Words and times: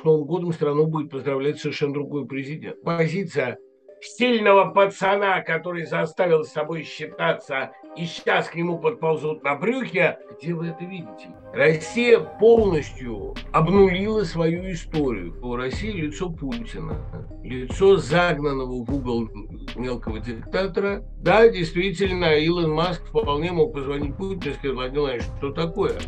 с 0.00 0.04
Новым 0.04 0.26
годом 0.26 0.52
страну 0.52 0.86
будет 0.86 1.10
поздравлять 1.10 1.58
совершенно 1.58 1.94
другой 1.94 2.26
президент. 2.26 2.82
Позиция 2.82 3.58
сильного 4.00 4.70
пацана, 4.70 5.42
который 5.42 5.84
заставил 5.84 6.44
с 6.44 6.52
собой 6.52 6.84
считаться, 6.84 7.72
и 7.96 8.06
сейчас 8.06 8.48
к 8.48 8.54
нему 8.54 8.78
подползут 8.78 9.42
на 9.42 9.56
брюхе, 9.56 10.18
где 10.38 10.54
вы 10.54 10.68
это 10.68 10.84
видите? 10.84 11.28
Россия 11.52 12.18
полностью 12.18 13.34
обнулила 13.52 14.24
свою 14.24 14.70
историю. 14.72 15.38
У 15.42 15.54
России 15.56 15.90
лицо 15.90 16.30
Путина, 16.30 16.96
лицо 17.42 17.96
загнанного 17.96 18.84
в 18.84 18.94
угол 18.94 19.28
мелкого 19.76 20.20
диктатора. 20.20 21.02
Да, 21.18 21.48
действительно, 21.48 22.36
Илон 22.38 22.72
Маск 22.72 23.04
вполне 23.08 23.52
мог 23.52 23.74
позвонить 23.74 24.16
Путину 24.16 24.54
и 24.54 24.54
сказать, 24.54 24.74
Владимир 24.74 25.22
что 25.38 25.52
такое? 25.52 25.98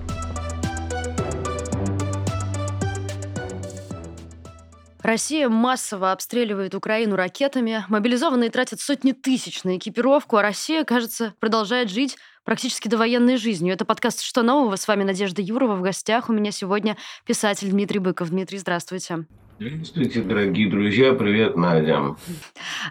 Россия 5.02 5.48
массово 5.48 6.12
обстреливает 6.12 6.76
Украину 6.76 7.16
ракетами, 7.16 7.84
мобилизованные 7.88 8.50
тратят 8.50 8.80
сотни 8.80 9.10
тысяч 9.10 9.64
на 9.64 9.76
экипировку, 9.76 10.36
а 10.36 10.42
Россия, 10.42 10.84
кажется, 10.84 11.34
продолжает 11.40 11.90
жить 11.90 12.16
практически 12.44 12.86
довоенной 12.86 13.36
жизнью. 13.36 13.74
Это 13.74 13.84
подкаст 13.84 14.22
«Что 14.22 14.42
нового?» 14.42 14.76
С 14.76 14.86
вами 14.86 15.02
Надежда 15.02 15.42
Юрова. 15.42 15.74
В 15.74 15.82
гостях 15.82 16.28
у 16.28 16.32
меня 16.32 16.52
сегодня 16.52 16.96
писатель 17.26 17.70
Дмитрий 17.70 17.98
Быков. 17.98 18.30
Дмитрий, 18.30 18.58
здравствуйте. 18.58 19.26
Здравствуйте, 19.58 20.22
дорогие 20.22 20.70
друзья. 20.70 21.12
Привет, 21.14 21.56
Надя. 21.56 22.16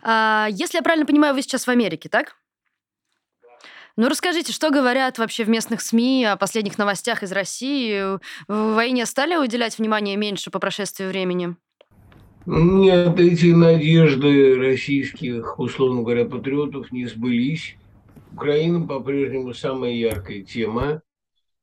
А, 0.03 0.48
если 0.52 0.80
я 0.80 0.81
правильно 0.81 1.05
понимаю, 1.05 1.34
вы 1.34 1.41
сейчас 1.41 1.66
в 1.66 1.70
Америке, 1.70 2.09
так? 2.09 2.36
Ну, 3.95 4.09
расскажите, 4.09 4.52
что 4.52 4.70
говорят 4.70 5.17
вообще 5.17 5.45
в 5.45 5.50
местных 5.50 5.81
СМИ 5.81 6.25
о 6.25 6.36
последних 6.36 6.78
новостях 6.78 7.23
из 7.23 7.31
России? 7.31 8.17
В 8.50 8.73
войне 8.73 9.05
стали 9.05 9.38
уделять 9.38 9.78
внимание 9.78 10.17
меньше 10.17 10.50
по 10.50 10.59
прошествии 10.59 11.05
времени? 11.05 11.55
Нет, 12.48 13.20
эти 13.20 13.54
надежды 13.54 14.55
российских, 14.58 15.59
условно 15.59 16.02
говоря, 16.02 16.25
патриотов 16.25 16.92
не 16.92 17.06
сбылись. 17.06 17.75
Украина 18.34 18.86
по-прежнему 18.86 19.53
самая 19.53 19.92
яркая 19.92 20.42
тема. 20.42 21.03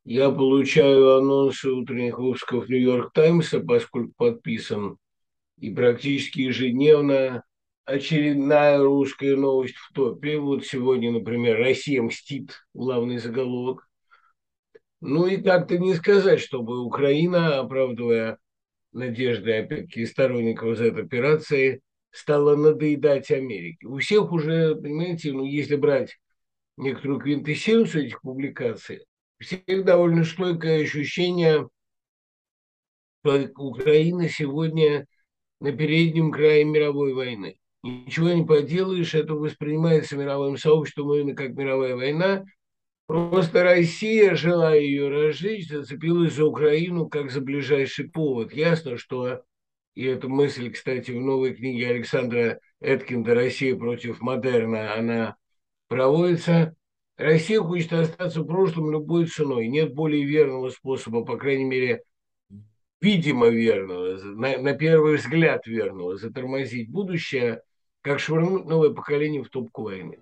Я 0.04 0.30
получаю 0.30 1.16
анонсы 1.16 1.70
утренних 1.70 2.18
выпусков 2.18 2.68
Нью-Йорк 2.68 3.12
Таймса, 3.12 3.58
поскольку 3.58 4.12
подписан, 4.16 4.98
и 5.58 5.70
практически 5.70 6.42
ежедневно 6.42 7.42
очередная 7.84 8.78
русская 8.78 9.34
новость 9.34 9.74
в 9.74 9.92
топе. 9.92 10.38
Вот 10.38 10.64
сегодня, 10.64 11.10
например, 11.10 11.58
«Россия 11.58 12.00
мстит»– 12.00 12.52
главный 12.74 13.18
заголовок. 13.18 13.88
Ну 15.00 15.26
и 15.26 15.38
как-то 15.38 15.76
не 15.76 15.94
сказать, 15.94 16.40
чтобы 16.40 16.84
Украина, 16.84 17.58
оправдывая 17.58 18.38
надежды, 18.92 19.52
опять-таки, 19.52 20.06
сторонников 20.06 20.80
этой 20.80 21.04
операции, 21.04 21.80
стала 22.10 22.56
надоедать 22.56 23.30
Америке. 23.30 23.86
У 23.86 23.98
всех 23.98 24.32
уже, 24.32 24.74
понимаете, 24.74 25.32
ну, 25.32 25.44
если 25.44 25.76
брать 25.76 26.18
некоторую 26.76 27.20
квинтэссенцию 27.20 28.06
этих 28.06 28.20
публикаций, 28.22 29.04
у 29.40 29.44
всех 29.44 29.84
довольно 29.84 30.24
стойкое 30.24 30.82
ощущение, 30.82 31.68
что 33.24 33.50
Украина 33.56 34.28
сегодня 34.28 35.06
на 35.60 35.72
переднем 35.72 36.32
крае 36.32 36.64
мировой 36.64 37.14
войны. 37.14 37.58
Ничего 37.82 38.32
не 38.32 38.44
поделаешь, 38.44 39.14
это 39.14 39.34
воспринимается 39.34 40.16
мировым 40.16 40.56
сообществом 40.56 41.12
именно 41.14 41.34
как 41.34 41.50
мировая 41.50 41.94
война– 41.94 42.44
Просто 43.08 43.62
Россия, 43.62 44.34
желая 44.34 44.80
ее 44.80 45.08
разжечь, 45.08 45.66
зацепилась 45.66 46.34
за 46.34 46.44
Украину 46.44 47.08
как 47.08 47.30
за 47.30 47.40
ближайший 47.40 48.06
повод. 48.10 48.52
Ясно, 48.52 48.98
что, 48.98 49.44
и 49.94 50.04
эта 50.04 50.28
мысль, 50.28 50.70
кстати, 50.70 51.12
в 51.12 51.18
новой 51.18 51.54
книге 51.54 51.88
Александра 51.88 52.60
Эткинда 52.82 53.34
«Россия 53.34 53.74
против 53.76 54.20
модерна», 54.20 54.94
она 54.94 55.36
проводится. 55.88 56.76
Россия 57.16 57.62
хочет 57.62 57.94
остаться 57.94 58.42
в 58.42 58.46
прошлом 58.46 58.90
любой 58.90 59.24
ценой. 59.24 59.68
Нет 59.68 59.94
более 59.94 60.26
верного 60.26 60.68
способа, 60.68 61.24
по 61.24 61.38
крайней 61.38 61.64
мере, 61.64 62.02
видимо 63.00 63.48
верного, 63.48 64.18
на, 64.22 64.58
на 64.58 64.74
первый 64.74 65.16
взгляд 65.16 65.66
верного, 65.66 66.18
затормозить 66.18 66.90
будущее, 66.90 67.62
как 68.02 68.20
швырнуть 68.20 68.66
новое 68.66 68.90
поколение 68.90 69.42
в 69.42 69.48
топку 69.48 69.84
войны. 69.84 70.18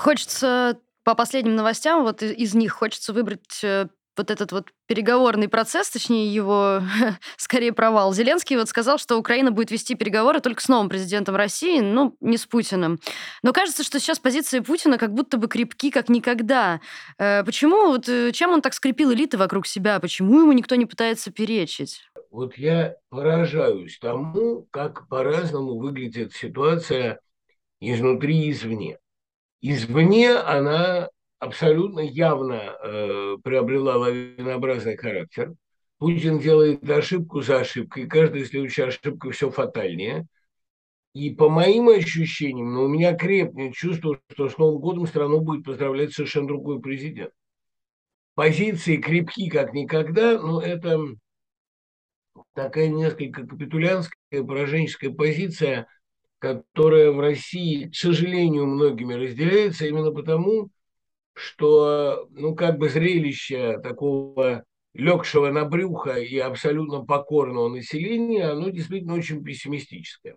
Хочется 0.00 0.78
по 1.04 1.14
последним 1.14 1.56
новостям, 1.56 2.04
вот 2.04 2.22
из 2.22 2.54
них 2.54 2.72
хочется 2.72 3.12
выбрать 3.12 3.60
э, 3.62 3.86
вот 4.16 4.30
этот 4.30 4.50
вот 4.50 4.68
переговорный 4.86 5.46
процесс, 5.46 5.90
точнее 5.90 6.32
его 6.32 6.80
скорее 7.36 7.74
провал. 7.74 8.14
Зеленский 8.14 8.56
вот 8.56 8.70
сказал, 8.70 8.96
что 8.96 9.18
Украина 9.18 9.50
будет 9.50 9.70
вести 9.70 9.94
переговоры 9.94 10.40
только 10.40 10.62
с 10.62 10.68
новым 10.68 10.88
президентом 10.88 11.36
России, 11.36 11.80
ну, 11.80 12.16
не 12.20 12.38
с 12.38 12.46
Путиным. 12.46 12.98
Но 13.42 13.52
кажется, 13.52 13.84
что 13.84 14.00
сейчас 14.00 14.18
позиции 14.18 14.60
Путина 14.60 14.96
как 14.96 15.12
будто 15.12 15.36
бы 15.36 15.48
крепки, 15.48 15.90
как 15.90 16.08
никогда. 16.08 16.80
Э, 17.18 17.44
почему, 17.44 17.88
вот 17.88 18.08
э, 18.08 18.32
чем 18.32 18.52
он 18.52 18.62
так 18.62 18.72
скрепил 18.72 19.12
элиты 19.12 19.36
вокруг 19.36 19.66
себя? 19.66 20.00
Почему 20.00 20.40
ему 20.40 20.52
никто 20.52 20.76
не 20.76 20.86
пытается 20.86 21.30
перечить? 21.30 22.00
Вот 22.30 22.56
я 22.56 22.96
поражаюсь 23.10 23.98
тому, 23.98 24.66
как 24.70 25.08
по-разному 25.08 25.78
выглядит 25.78 26.32
ситуация 26.32 27.20
изнутри 27.80 28.46
и 28.46 28.52
извне. 28.52 28.98
Извне 29.60 30.32
она 30.32 31.10
абсолютно 31.38 32.00
явно 32.00 32.54
э, 32.54 33.36
приобрела 33.44 33.96
лавинообразный 33.96 34.96
характер. 34.96 35.54
Путин 35.98 36.38
делает 36.38 36.88
ошибку 36.88 37.42
за 37.42 37.60
ошибкой, 37.60 38.06
каждая 38.06 38.44
следующая 38.44 38.84
ошибка 38.84 39.30
все 39.30 39.50
фатальнее. 39.50 40.26
И 41.12 41.30
по 41.34 41.50
моим 41.50 41.88
ощущениям, 41.88 42.72
но 42.72 42.80
ну, 42.80 42.84
у 42.84 42.88
меня 42.88 43.14
крепнет 43.14 43.74
чувство, 43.74 44.18
что 44.32 44.48
с 44.48 44.56
Новым 44.56 44.80
годом 44.80 45.06
страну 45.06 45.40
будет 45.40 45.64
поздравлять 45.64 46.14
совершенно 46.14 46.46
другой 46.46 46.80
президент. 46.80 47.32
Позиции 48.34 48.96
крепки 48.96 49.50
как 49.50 49.74
никогда, 49.74 50.40
но 50.40 50.62
это 50.62 51.00
такая 52.54 52.88
несколько 52.88 53.46
капитулянская, 53.46 54.42
пораженческая 54.42 55.10
позиция– 55.10 55.86
которая 56.40 57.12
в 57.12 57.20
России, 57.20 57.88
к 57.88 57.94
сожалению, 57.94 58.66
многими 58.66 59.14
разделяется 59.14 59.86
именно 59.86 60.10
потому, 60.10 60.70
что, 61.34 62.26
ну, 62.30 62.54
как 62.54 62.78
бы 62.78 62.88
зрелище 62.88 63.78
такого 63.82 64.64
легшего 64.94 65.50
на 65.50 65.66
брюхо 65.66 66.14
и 66.18 66.38
абсолютно 66.38 67.04
покорного 67.04 67.68
населения, 67.68 68.46
оно 68.46 68.70
действительно 68.70 69.14
очень 69.14 69.44
пессимистическое. 69.44 70.36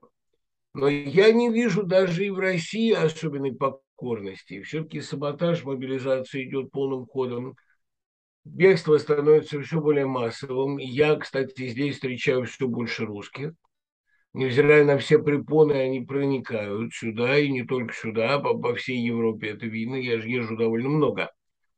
Но 0.73 0.89
я 0.89 1.31
не 1.31 1.49
вижу 1.49 1.83
даже 1.83 2.25
и 2.25 2.29
в 2.29 2.37
России 2.37 2.91
особенной 2.91 3.55
покорности. 3.55 4.61
Все-таки 4.61 4.99
саботаж 4.99 5.63
мобилизации 5.63 6.47
идет 6.47 6.71
полным 6.71 7.05
ходом. 7.05 7.55
Бегство 8.43 8.97
становится 8.97 9.61
все 9.61 9.79
более 9.79 10.05
массовым. 10.05 10.77
Я, 10.77 11.15
кстати, 11.15 11.67
здесь 11.69 11.95
встречаю 11.95 12.45
все 12.45 12.67
больше 12.67 13.05
русских 13.05 13.53
невзирая 14.33 14.83
на 14.85 14.97
все 14.97 15.19
препоны, 15.19 15.73
они 15.73 16.01
проникают 16.01 16.94
сюда, 16.94 17.38
и 17.38 17.49
не 17.49 17.63
только 17.63 17.94
сюда, 17.94 18.39
по, 18.39 18.57
по 18.57 18.75
всей 18.75 18.99
Европе 18.99 19.49
это 19.49 19.66
видно, 19.66 19.95
я 19.95 20.19
же 20.19 20.29
езжу 20.29 20.57
довольно 20.57 20.89
много. 20.89 21.31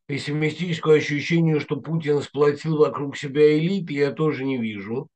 Пессимистическое 0.08 0.98
ощущение, 0.98 1.60
что 1.60 1.78
Путин 1.78 2.22
сплотил 2.22 2.78
вокруг 2.78 3.18
себя 3.18 3.58
элиты, 3.58 3.94
я 3.94 4.12
тоже 4.12 4.46
не 4.46 4.58
вижу. 4.58 5.10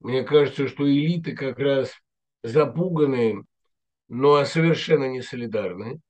Мне 0.00 0.22
кажется, 0.24 0.68
что 0.68 0.90
элиты 0.90 1.34
как 1.34 1.58
раз 1.58 1.92
запуганы, 2.42 3.44
но 4.08 4.44
совершенно 4.44 5.08
не 5.08 5.22
солидарны. 5.22 6.00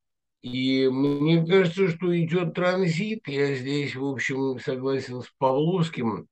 И 0.41 0.87
мне 0.89 1.45
кажется, 1.45 1.87
что 1.89 2.15
идет 2.19 2.53
транзит. 2.53 3.27
Я 3.27 3.55
здесь, 3.55 3.95
в 3.95 4.05
общем, 4.05 4.59
согласен 4.59 5.21
с 5.21 5.31
Павловским. 5.39 6.27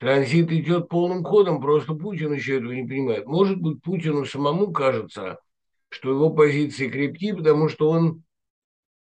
Транзит 0.00 0.50
идет 0.50 0.88
полным 0.88 1.22
ходом, 1.22 1.60
просто 1.60 1.92
Путин 1.92 2.32
еще 2.32 2.56
этого 2.56 2.72
не 2.72 2.88
понимает. 2.88 3.26
Может 3.26 3.60
быть, 3.60 3.82
Путину 3.82 4.24
самому 4.24 4.72
кажется, 4.72 5.38
что 5.90 6.10
его 6.10 6.30
позиции 6.30 6.88
крепки, 6.88 7.32
потому 7.32 7.68
что 7.68 7.90
он 7.90 8.22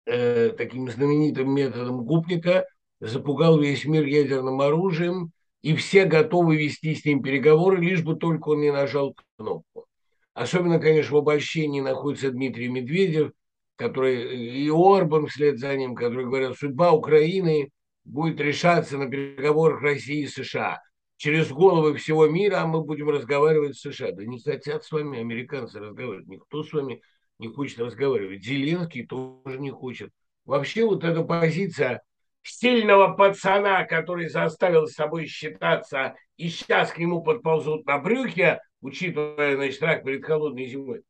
э, 0.05 0.49
таким 0.55 0.87
знаменитым 0.91 1.51
методом 1.51 2.05
губника 2.05 2.67
запугал 2.99 3.59
весь 3.59 3.85
мир 3.85 4.05
ядерным 4.05 4.61
оружием, 4.61 5.31
и 5.63 5.75
все 5.75 6.05
готовы 6.05 6.57
вести 6.57 6.93
с 6.93 7.03
ним 7.03 7.23
переговоры, 7.23 7.81
лишь 7.81 8.03
бы 8.03 8.15
только 8.15 8.49
он 8.49 8.61
не 8.61 8.71
нажал 8.71 9.15
кнопку. 9.35 9.87
Особенно, 10.35 10.79
конечно, 10.79 11.15
в 11.15 11.19
обольщении 11.19 11.81
находится 11.81 12.29
Дмитрий 12.29 12.67
Медведев, 12.67 13.31
который 13.77 14.37
и 14.37 14.69
Орбан 14.69 15.25
вслед 15.25 15.57
за 15.57 15.75
ним, 15.75 15.95
которые 15.95 16.27
говорят, 16.27 16.55
судьба 16.55 16.91
Украины 16.91 17.71
будет 18.05 18.39
решаться 18.39 18.97
на 18.97 19.09
переговорах 19.09 19.81
России 19.81 20.23
и 20.23 20.27
США. 20.27 20.81
Через 21.17 21.51
головы 21.51 21.95
всего 21.95 22.27
мира 22.27 22.61
а 22.61 22.67
мы 22.67 22.81
будем 22.81 23.09
разговаривать 23.09 23.77
с 23.77 23.81
США. 23.81 24.11
Да 24.11 24.25
не 24.25 24.39
хотят 24.39 24.83
с 24.83 24.91
вами 24.91 25.19
американцы 25.19 25.79
разговаривать. 25.79 26.27
Никто 26.27 26.63
с 26.63 26.73
вами 26.73 27.01
не 27.39 27.47
хочет 27.47 27.79
разговаривать. 27.79 28.43
Зеленский 28.43 29.05
тоже 29.05 29.59
не 29.59 29.71
хочет. 29.71 30.11
Вообще 30.45 30.85
вот 30.85 31.03
эта 31.03 31.23
позиция 31.23 32.01
сильного 32.41 33.15
пацана, 33.15 33.85
который 33.85 34.27
заставил 34.27 34.87
с 34.87 34.93
собой 34.93 35.25
считаться, 35.27 36.15
и 36.37 36.49
сейчас 36.49 36.91
к 36.91 36.97
нему 36.97 37.23
подползут 37.23 37.85
на 37.85 37.99
брюхе, 37.99 38.59
учитывая, 38.81 39.55
значит, 39.55 39.75
страх 39.75 40.03
перед 40.03 40.25
холодной 40.25 40.65
зимой. 40.65 41.03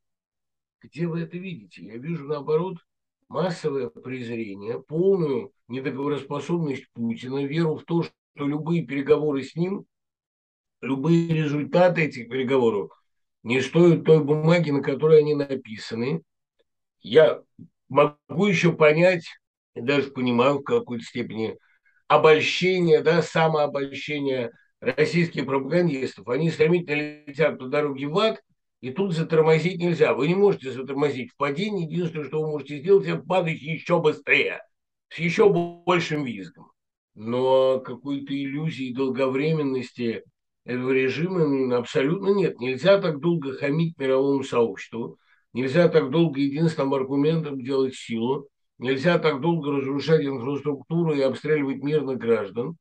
Где 0.81 1.07
вы 1.07 1.21
это 1.21 1.37
видите? 1.37 1.83
Я 1.83 1.97
вижу, 1.97 2.27
наоборот, 2.27 2.77
массовое 3.29 3.89
презрение, 3.89 4.81
полную 4.81 5.51
недоговороспособность 5.73 6.85
Путина, 6.93 7.43
веру 7.45 7.75
в 7.75 7.83
то, 7.83 8.03
что 8.03 8.13
любые 8.35 8.83
переговоры 8.85 9.43
с 9.43 9.55
ним, 9.55 9.85
любые 10.81 11.27
результаты 11.27 12.03
этих 12.03 12.29
переговоров 12.29 12.91
не 13.41 13.59
стоят 13.61 14.05
той 14.05 14.23
бумаги, 14.23 14.69
на 14.69 14.81
которой 14.81 15.19
они 15.19 15.35
написаны. 15.35 16.21
Я 17.01 17.41
могу 17.89 18.45
еще 18.45 18.71
понять, 18.71 19.25
и 19.75 19.81
даже 19.81 20.11
понимаю 20.11 20.59
в 20.59 20.63
какой-то 20.63 21.03
степени, 21.03 21.57
обольщение, 22.07 23.01
да, 23.01 23.21
самообольщение 23.21 24.51
российских 24.79 25.45
пропагандистов. 25.45 26.27
Они 26.27 26.51
стремительно 26.51 27.25
летят 27.25 27.57
по 27.57 27.65
дороге 27.65 28.07
в 28.07 28.17
ад, 28.19 28.41
и 28.81 28.91
тут 28.91 29.13
затормозить 29.13 29.79
нельзя. 29.79 30.13
Вы 30.13 30.27
не 30.27 30.35
можете 30.35 30.71
затормозить 30.71 31.31
в 31.31 31.37
падении. 31.37 31.85
Единственное, 31.85 32.27
что 32.27 32.41
вы 32.41 32.47
можете 32.49 32.79
сделать, 32.79 33.07
это 33.07 33.23
падать 33.23 33.61
еще 33.61 33.99
быстрее, 33.99 34.61
с 35.13 35.19
еще 35.19 35.49
большим 35.49 36.23
визгом. 36.23 36.71
Но 37.15 37.79
какой-то 37.79 38.33
иллюзии 38.33 38.93
долговременности 38.93 40.23
этого 40.65 40.91
режима 40.91 41.77
абсолютно 41.77 42.29
нет. 42.29 42.59
Нельзя 42.59 42.99
так 42.99 43.19
долго 43.19 43.53
хамить 43.53 43.97
мировому 43.99 44.43
сообществу. 44.43 45.19
Нельзя 45.53 45.87
так 45.87 46.09
долго 46.09 46.39
единственным 46.39 46.95
аргументом 46.95 47.61
делать 47.61 47.93
силу. 47.93 48.47
Нельзя 48.79 49.19
так 49.19 49.39
долго 49.39 49.71
разрушать 49.71 50.25
инфраструктуру 50.25 51.13
и 51.13 51.21
обстреливать 51.21 51.83
мирных 51.83 52.17
граждан. 52.17 52.75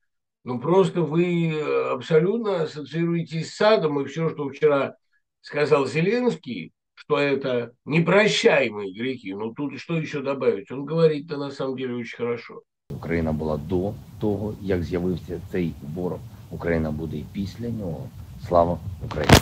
Ну, 0.44 0.58
просто 0.58 1.02
вы 1.02 1.60
абсолютно 1.90 2.62
ассоциируетесь 2.62 3.52
с 3.52 3.56
садом, 3.56 4.00
и 4.00 4.06
все, 4.06 4.30
что 4.30 4.48
вчера 4.48 4.96
сказал 5.42 5.86
Зеленский, 5.86 6.72
что 7.01 7.17
это 7.17 7.71
непрощаемые 7.85 8.93
грехи. 8.93 9.33
Ну 9.33 9.53
тут 9.53 9.79
что 9.79 9.97
еще 9.97 10.21
добавить? 10.21 10.71
Он 10.71 10.85
говорит-то 10.85 11.37
на 11.37 11.51
самом 11.51 11.77
деле 11.77 11.95
очень 11.95 12.17
хорошо. 12.17 12.61
Україна 12.89 13.31
була 13.31 13.57
до 13.57 13.93
того, 14.19 14.55
як 14.61 14.83
з'явився 14.83 15.41
цей 15.51 15.73
ворог. 15.95 16.19
Україна 16.51 16.91
буде 16.91 17.17
і 17.17 17.25
після 17.33 17.69
нього. 17.69 18.09
Слава 18.47 18.79
Україні! 19.05 19.37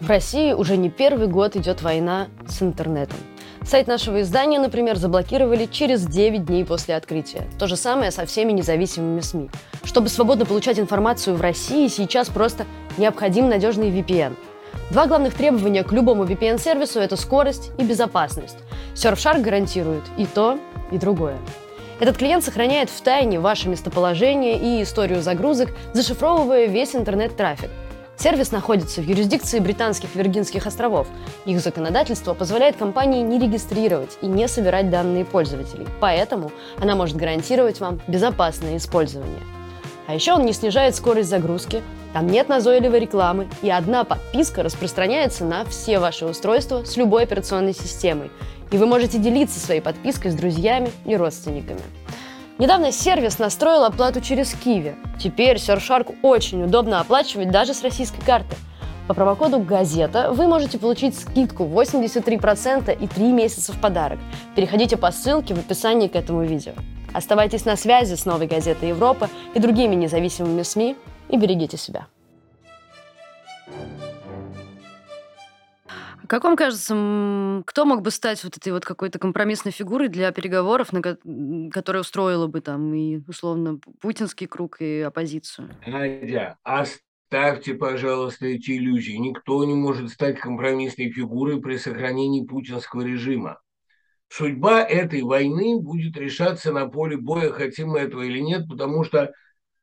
В 0.00 0.08
России 0.08 0.52
уже 0.52 0.76
не 0.76 0.90
первый 0.90 1.26
год 1.26 1.56
идет 1.56 1.82
война 1.82 2.26
с 2.48 2.62
интернетом. 2.62 3.18
Сайт 3.63 3.87
нашего 3.87 4.21
издания, 4.21 4.59
например, 4.59 4.97
заблокировали 4.97 5.65
через 5.65 6.05
9 6.05 6.45
дней 6.45 6.65
после 6.65 6.95
открытия. 6.95 7.43
То 7.59 7.67
же 7.67 7.75
самое 7.75 8.11
со 8.11 8.25
всеми 8.25 8.51
независимыми 8.51 9.19
СМИ. 9.19 9.49
Чтобы 9.83 10.09
свободно 10.09 10.45
получать 10.45 10.79
информацию 10.79 11.35
в 11.35 11.41
России, 11.41 11.87
сейчас 11.87 12.29
просто 12.29 12.65
необходим 12.97 13.49
надежный 13.49 13.91
VPN. 13.91 14.35
Два 14.89 15.05
главных 15.05 15.35
требования 15.35 15.83
к 15.83 15.91
любому 15.91 16.25
VPN-сервису– 16.25 16.99
это 17.01 17.15
скорость 17.15 17.71
и 17.77 17.83
безопасность. 17.83 18.57
Surfshark 18.95 19.41
гарантирует 19.41 20.03
и 20.17 20.25
то, 20.25 20.57
и 20.91 20.97
другое. 20.97 21.37
Этот 21.99 22.17
клиент 22.17 22.43
сохраняет 22.43 22.89
в 22.89 22.99
тайне 23.01 23.39
ваше 23.39 23.69
местоположение 23.69 24.57
и 24.57 24.81
историю 24.81 25.21
загрузок, 25.21 25.69
зашифровывая 25.93 26.65
весь 26.65 26.95
интернет-трафик– 26.95 27.69
Сервис 28.21 28.51
находится 28.51 29.01
в 29.01 29.03
юрисдикции 29.03 29.57
Британских 29.57 30.13
Виргинских 30.13 30.67
островов. 30.67 31.07
Их 31.45 31.59
законодательство 31.59 32.35
позволяет 32.35 32.75
компании 32.75 33.23
не 33.23 33.39
регистрировать 33.39 34.15
и 34.21 34.27
не 34.27 34.47
собирать 34.47 34.91
данные 34.91 35.25
пользователей, 35.25 35.87
поэтому 35.99 36.51
она 36.79 36.95
может 36.95 37.15
гарантировать 37.17 37.79
вам 37.79 37.99
безопасное 38.07 38.77
использование. 38.77 39.41
А 40.05 40.13
еще 40.13 40.33
он 40.33 40.45
не 40.45 40.53
снижает 40.53 40.95
скорость 40.95 41.29
загрузки, 41.29 41.81
там 42.13 42.27
нет 42.27 42.47
назойливой 42.47 42.99
рекламы, 42.99 43.47
и 43.63 43.71
одна 43.71 44.03
подписка 44.03 44.61
распространяется 44.61 45.43
на 45.43 45.65
все 45.65 45.97
ваши 45.97 46.27
устройства 46.27 46.83
с 46.83 46.97
любой 46.97 47.23
операционной 47.23 47.73
системой. 47.73 48.29
И 48.69 48.77
вы 48.77 48.85
можете 48.85 49.17
делиться 49.17 49.59
своей 49.59 49.81
подпиской 49.81 50.29
с 50.29 50.35
друзьями 50.35 50.91
и 51.05 51.15
родственниками. 51.15 51.81
Недавно 52.61 52.91
сервис 52.91 53.39
настроил 53.39 53.85
оплату 53.85 54.21
через 54.21 54.53
Киви. 54.53 54.95
Теперь 55.19 55.55
Surfshark 55.55 56.17
очень 56.21 56.61
удобно 56.61 56.99
оплачивать 56.99 57.49
даже 57.49 57.73
с 57.73 57.81
российской 57.81 58.21
карты. 58.21 58.55
По 59.07 59.15
промокоду 59.15 59.57
«Газета» 59.57 60.31
вы 60.31 60.45
можете 60.45 60.77
получить 60.77 61.17
скидку 61.17 61.63
83% 61.63 62.95
и 62.95 63.07
3 63.07 63.31
месяца 63.31 63.73
в 63.73 63.81
подарок. 63.81 64.19
Переходите 64.55 64.95
по 64.95 65.11
ссылке 65.11 65.55
в 65.55 65.57
описании 65.57 66.07
к 66.07 66.15
этому 66.15 66.43
видео. 66.43 66.73
Оставайтесь 67.15 67.65
на 67.65 67.75
связи 67.75 68.13
с 68.13 68.25
«Новой 68.25 68.45
газетой 68.45 68.89
Европы» 68.89 69.27
и 69.55 69.59
другими 69.59 69.95
независимыми 69.95 70.61
СМИ 70.61 70.95
и 71.29 71.37
берегите 71.37 71.77
себя. 71.77 72.05
Как 76.31 76.45
вам 76.45 76.55
кажется, 76.55 76.93
кто 77.67 77.83
мог 77.83 78.03
бы 78.03 78.09
стать 78.09 78.41
вот 78.45 78.55
этой 78.55 78.71
вот 78.71 78.85
какой-то 78.85 79.19
компромиссной 79.19 79.73
фигурой 79.73 80.07
для 80.07 80.31
переговоров, 80.31 80.93
на 80.93 81.01
которая 81.69 82.03
устроила 82.03 82.47
бы 82.47 82.61
там 82.61 82.93
и, 82.93 83.19
условно, 83.27 83.81
путинский 83.99 84.47
круг 84.47 84.79
и 84.79 85.01
оппозицию? 85.01 85.75
Надя, 85.85 86.57
оставьте, 86.63 87.73
пожалуйста, 87.73 88.45
эти 88.45 88.77
иллюзии. 88.77 89.17
Никто 89.17 89.61
не 89.65 89.73
может 89.73 90.09
стать 90.09 90.39
компромиссной 90.39 91.11
фигурой 91.11 91.61
при 91.61 91.75
сохранении 91.75 92.45
путинского 92.45 93.01
режима. 93.01 93.59
Судьба 94.29 94.83
этой 94.83 95.23
войны 95.23 95.81
будет 95.81 96.15
решаться 96.15 96.71
на 96.71 96.87
поле 96.87 97.17
боя, 97.17 97.49
хотим 97.49 97.89
мы 97.89 97.99
этого 97.99 98.21
или 98.21 98.39
нет, 98.39 98.69
потому 98.69 99.03
что, 99.03 99.33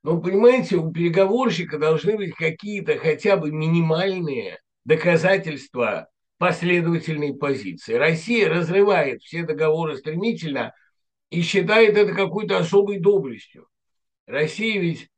ну, 0.03 0.19
понимаете, 0.23 0.77
у 0.77 0.91
переговорщика 0.91 1.79
должны 1.79 2.17
быть 2.17 2.35
какие-то 2.35 2.97
хотя 2.97 3.37
бы 3.37 3.53
минимальные 3.53 4.61
доказательства 4.87 6.09
последовательной 6.39 7.35
позиции. 7.35 7.95
Россия 7.95 8.49
разрывает 8.49 9.23
все 9.23 9.43
договоры 9.43 9.97
стремительно 9.97 10.73
и 11.31 11.43
считает 11.43 11.97
это 11.97 12.15
какой-то 12.15 12.59
особой 12.59 12.99
доблестью. 12.99 13.69
Россия 14.27 14.81
ведь, 14.81 15.09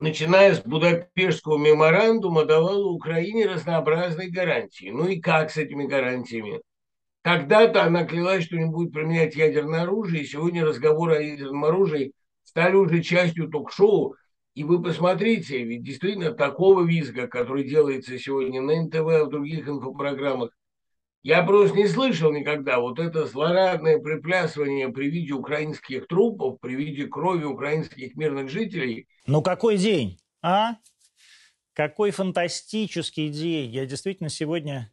начиная 0.00 0.54
с 0.54 0.60
Будапештского 0.60 1.58
меморандума, 1.58 2.44
давала 2.44 2.86
Украине 2.86 3.46
разнообразные 3.46 4.30
гарантии. 4.30 4.90
Ну 4.90 5.06
и 5.06 5.20
как 5.20 5.50
с 5.50 5.56
этими 5.56 5.86
гарантиями? 5.86 6.60
Когда-то 7.22 7.84
она 7.84 8.04
клялась, 8.04 8.44
что 8.44 8.56
не 8.56 8.66
будет 8.66 8.92
применять 8.92 9.34
ядерное 9.34 9.82
оружие, 9.82 10.22
и 10.22 10.26
сегодня 10.26 10.64
разговоры 10.64 11.16
о 11.16 11.22
ядерном 11.22 11.64
оружии 11.64 12.12
стали 12.42 12.74
уже 12.76 13.02
частью 13.02 13.48
ток-шоу, 13.48 14.16
и 14.54 14.62
вы 14.62 14.80
посмотрите, 14.80 15.64
ведь 15.64 15.82
действительно 15.82 16.32
такого 16.32 16.84
визга, 16.84 17.26
который 17.26 17.64
делается 17.68 18.18
сегодня 18.18 18.62
на 18.62 18.82
НТВ, 18.82 19.26
в 19.26 19.30
других 19.30 19.68
инфопрограммах, 19.68 20.50
я 21.24 21.42
просто 21.42 21.76
не 21.76 21.88
слышал 21.88 22.32
никогда. 22.32 22.78
Вот 22.78 22.98
это 22.98 23.26
злорадное 23.26 23.98
приплясывание 23.98 24.90
при 24.90 25.10
виде 25.10 25.32
украинских 25.32 26.06
трупов, 26.06 26.60
при 26.60 26.74
виде 26.74 27.06
крови 27.06 27.44
украинских 27.44 28.14
мирных 28.14 28.50
жителей. 28.50 29.08
Ну 29.26 29.42
какой 29.42 29.78
день, 29.78 30.18
а? 30.42 30.76
Какой 31.72 32.12
фантастический 32.12 33.30
день. 33.30 33.70
Я 33.72 33.86
действительно 33.86 34.28
сегодня 34.28 34.92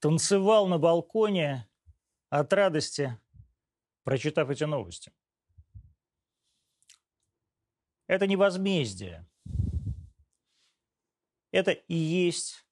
танцевал 0.00 0.66
на 0.66 0.78
балконе 0.78 1.68
от 2.30 2.52
радости, 2.52 3.16
прочитав 4.02 4.50
эти 4.50 4.64
новости. 4.64 5.12
Это 8.06 8.26
не 8.26 8.36
возмездие. 8.36 9.26
Это 11.50 11.70
и 11.70 11.94
есть 11.94 12.66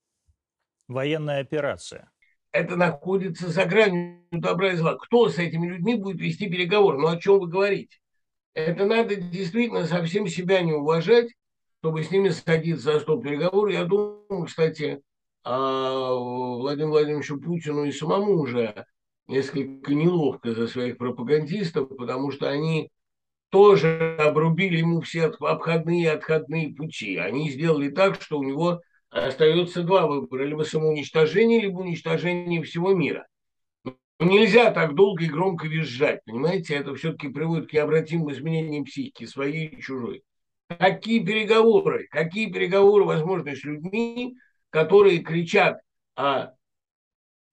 военная 0.89 1.41
операция. 1.41 2.11
Это 2.51 2.77
находится 2.77 3.49
за 3.49 3.65
гранью 3.65 4.27
добра 4.31 4.73
и 4.73 4.77
зла. 4.77 4.97
Кто 4.97 5.29
с 5.29 5.39
этими 5.39 5.69
людьми 5.69 5.95
будет 5.95 6.21
вести 6.21 6.51
переговоры? 6.51 6.99
Ну 6.99 7.09
о 7.09 7.17
чем 7.17 7.39
вы 7.39 7.49
говорите? 7.49 7.97
Это 8.55 8.85
надо 8.85 9.17
действительно 9.17 9.87
совсем 9.87 10.27
себя 10.27 10.61
не 10.61 10.73
уважать, 10.73 11.31
чтобы 11.81 12.03
с 12.03 12.11
ними 12.11 12.29
садиться 12.29 12.93
за 12.93 13.01
стол 13.01 13.23
переговоров. 13.23 13.73
Я 13.73 13.85
думаю, 13.85 14.45
кстати, 14.45 15.03
а 15.45 16.12
Владимиру 16.12 16.91
Владимировичу 16.91 17.41
Путину 17.41 17.85
и 17.85 17.93
самому 17.93 18.35
уже 18.35 18.85
несколько 19.27 19.95
неловко 19.95 20.53
за 20.53 20.69
своих 20.69 20.99
пропагандистов, 20.99 21.89
потому 21.89 22.31
что 22.31 22.51
они 22.51 22.92
тоже 23.53 24.17
обрубили 24.19 24.79
ему 24.79 25.03
все 25.03 25.27
обходные 25.27 26.05
и 26.05 26.07
отходные 26.07 26.75
пути. 26.75 27.19
Они 27.19 27.51
сделали 27.51 27.91
так, 27.91 28.21
что 28.21 28.39
у 28.39 28.43
него 28.43 28.81
остается 29.11 29.83
два 29.83 30.07
выбора. 30.07 30.45
Либо 30.45 30.63
самоуничтожение, 30.63 31.61
либо 31.61 31.81
уничтожение 31.81 32.63
всего 32.63 32.95
мира. 32.95 33.27
Но 33.85 33.95
нельзя 34.21 34.71
так 34.71 34.95
долго 34.95 35.25
и 35.25 35.29
громко 35.29 35.67
визжать, 35.67 36.25
понимаете? 36.25 36.77
Это 36.77 36.95
все-таки 36.95 37.29
приводит 37.29 37.69
к 37.69 37.75
необратимым 37.75 38.33
изменениям 38.33 38.85
психики, 38.85 39.27
своей 39.27 39.67
и 39.67 39.83
чужой. 39.83 40.23
Какие 40.69 41.23
переговоры? 41.23 42.09
Какие 42.11 42.51
переговоры 42.51 43.05
возможны 43.05 43.55
с 43.55 43.65
людьми, 43.65 44.35
которые 44.71 45.19
кричат 45.19 45.79
о 46.17 46.53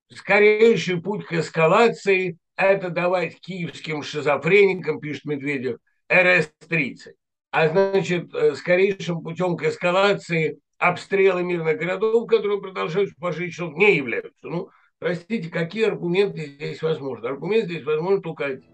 скорейший 0.10 1.02
путь 1.02 1.26
к 1.26 1.34
эскалации, 1.34 2.38
это 2.56 2.90
давать 2.90 3.38
киевским 3.42 4.02
шизофреникам, 4.02 5.02
пишет 5.02 5.26
Медведев, 5.26 5.78
РС-30. 6.12 7.14
А 7.52 7.68
значит, 7.68 8.34
э, 8.34 8.56
скорейшим 8.56 9.22
путем 9.22 9.58
к 9.58 9.64
эскалации 9.64 10.60
обстрелы 10.78 11.44
мирных 11.44 11.78
городов, 11.78 12.28
которые 12.28 12.62
продолжаются 12.62 13.16
по 13.20 13.32
6 13.32 13.54
часов, 13.54 13.74
не 13.76 13.96
являются. 13.96 14.48
Ну, 14.48 14.70
простите, 15.00 15.50
какие 15.50 15.86
аргументы 15.86 16.46
здесь 16.46 16.82
возможны? 16.82 17.28
Аргумент 17.28 17.66
здесь 17.66 17.84
возможен 17.84 18.22
только 18.22 18.46
один. 18.46 18.70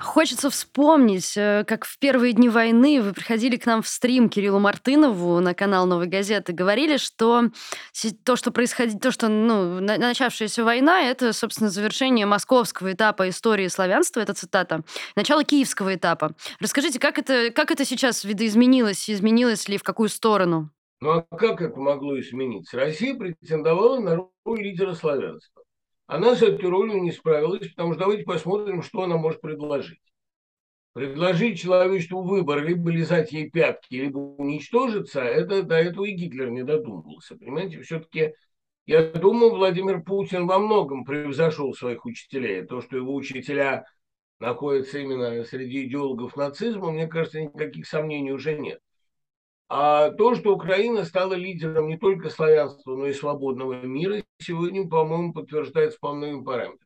Хочется 0.00 0.48
вспомнить, 0.50 1.36
э, 1.36 1.64
как 1.66 1.84
в 1.84 1.98
первые 1.98 2.32
дни 2.32 2.48
войны 2.48 3.02
вы 3.02 3.12
приходили 3.12 3.56
к 3.56 3.66
нам 3.66 3.82
в 3.82 3.88
стрим 3.88 4.28
Кириллу 4.28 4.58
Мартынову 4.58 5.40
на 5.40 5.54
канал 5.54 5.86
«Новой 5.86 6.06
газеты», 6.06 6.52
говорили, 6.52 6.96
что 6.96 7.50
то, 8.24 8.36
что 8.36 8.50
происходит, 8.50 9.00
то, 9.00 9.10
что 9.10 9.28
ну, 9.28 9.80
начавшаяся 9.80 10.64
война, 10.64 11.02
это, 11.02 11.32
собственно, 11.32 11.68
завершение 11.70 12.26
московского 12.26 12.92
этапа 12.92 13.28
истории 13.28 13.68
славянства, 13.68 14.20
это 14.20 14.34
цитата, 14.34 14.82
начало 15.16 15.44
киевского 15.44 15.94
этапа. 15.94 16.34
Расскажите, 16.60 17.00
как 17.00 17.18
это, 17.18 17.50
как 17.50 17.70
это 17.70 17.84
сейчас 17.84 18.24
видоизменилось, 18.24 19.10
изменилось 19.10 19.68
ли, 19.68 19.78
в 19.78 19.82
какую 19.82 20.08
сторону? 20.08 20.70
Ну 21.00 21.10
а 21.10 21.36
как 21.36 21.60
это 21.60 21.78
могло 21.78 22.18
измениться? 22.18 22.76
Россия 22.76 23.14
претендовала 23.16 24.00
на 24.00 24.16
роль 24.16 24.62
лидера 24.62 24.94
славянства. 24.94 25.57
Она 26.08 26.34
с 26.34 26.42
этой 26.42 26.66
ролью 26.70 27.02
не 27.02 27.12
справилась, 27.12 27.68
потому 27.68 27.92
что 27.92 28.00
давайте 28.00 28.24
посмотрим, 28.24 28.82
что 28.82 29.02
она 29.02 29.18
может 29.18 29.42
предложить. 29.42 30.00
Предложить 30.94 31.60
человечеству 31.60 32.22
выбор, 32.22 32.64
либо 32.64 32.90
лизать 32.90 33.30
ей 33.30 33.50
пятки, 33.50 33.94
либо 33.94 34.16
уничтожиться, 34.16 35.20
это 35.20 35.62
до 35.62 35.76
этого 35.76 36.06
и 36.06 36.12
Гитлер 36.12 36.48
не 36.48 36.64
додумывался. 36.64 37.36
Понимаете, 37.36 37.82
все-таки, 37.82 38.32
я 38.86 39.02
думаю, 39.02 39.50
Владимир 39.50 40.02
Путин 40.02 40.46
во 40.46 40.58
многом 40.58 41.04
превзошел 41.04 41.74
своих 41.74 42.06
учителей. 42.06 42.64
То, 42.64 42.80
что 42.80 42.96
его 42.96 43.14
учителя 43.14 43.84
находятся 44.40 45.00
именно 45.00 45.44
среди 45.44 45.86
идеологов 45.86 46.36
нацизма, 46.36 46.90
мне 46.90 47.06
кажется, 47.06 47.42
никаких 47.42 47.86
сомнений 47.86 48.32
уже 48.32 48.58
нет. 48.58 48.80
А 49.68 50.10
то, 50.10 50.34
что 50.34 50.54
Украина 50.54 51.04
стала 51.04 51.34
лидером 51.34 51.88
не 51.88 51.98
только 51.98 52.30
славянства, 52.30 52.96
но 52.96 53.06
и 53.06 53.12
свободного 53.12 53.82
мира, 53.82 54.22
сегодня, 54.40 54.88
по-моему, 54.88 55.34
подтверждается 55.34 55.98
по 56.00 56.12
многим 56.12 56.42
параметрам. 56.42 56.78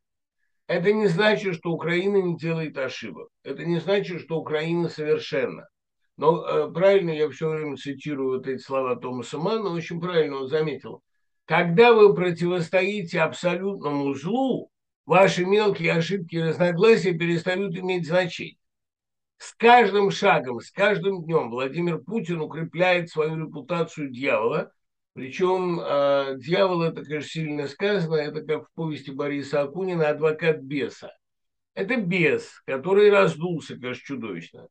Это 0.66 0.92
не 0.92 1.06
значит, 1.06 1.54
что 1.54 1.70
Украина 1.70 2.16
не 2.16 2.36
делает 2.36 2.76
ошибок. 2.78 3.28
Это 3.44 3.64
не 3.64 3.78
значит, 3.78 4.20
что 4.22 4.38
Украина 4.38 4.88
совершенна. 4.88 5.68
Но 6.16 6.44
э, 6.44 6.72
правильно 6.72 7.10
я 7.10 7.28
все 7.30 7.48
время 7.48 7.76
цитирую 7.76 8.38
вот 8.38 8.46
эти 8.46 8.60
слова 8.60 8.96
Томаса 8.96 9.38
Манна, 9.38 9.70
очень 9.70 10.00
правильно 10.00 10.38
он 10.38 10.48
заметил. 10.48 11.02
Когда 11.44 11.92
вы 11.92 12.14
противостоите 12.14 13.20
абсолютному 13.20 14.14
злу, 14.14 14.70
ваши 15.06 15.44
мелкие 15.44 15.92
ошибки 15.92 16.36
и 16.36 16.42
разногласия 16.42 17.12
перестают 17.12 17.76
иметь 17.76 18.06
значение. 18.06 18.56
С 19.42 19.54
каждым 19.54 20.12
шагом, 20.12 20.61
с 20.61 20.70
каждым 20.70 21.25
днем 21.25 21.50
Владимир 21.50 21.99
Путин 21.99 22.40
укрепляет 22.40 23.11
свою 23.11 23.44
репутацию 23.44 24.08
дьявола. 24.08 24.70
Причем 25.14 25.80
э, 25.80 26.37
дьявол, 26.38 26.82
это, 26.82 27.02
конечно, 27.02 27.28
сильно 27.28 27.66
сказано, 27.66 28.14
это 28.14 28.42
как 28.42 28.68
в 28.68 28.72
повести 28.75 29.11
Бориса 29.11 29.62
Акунина 29.62 30.11
«Адвокат 30.11 30.61
беса». 30.61 31.11
Это 31.75 31.96
бес, 31.96 32.62
который 32.66 33.11
раздулся, 33.11 33.75
конечно, 33.76 34.04
чудовищно. 34.04 34.68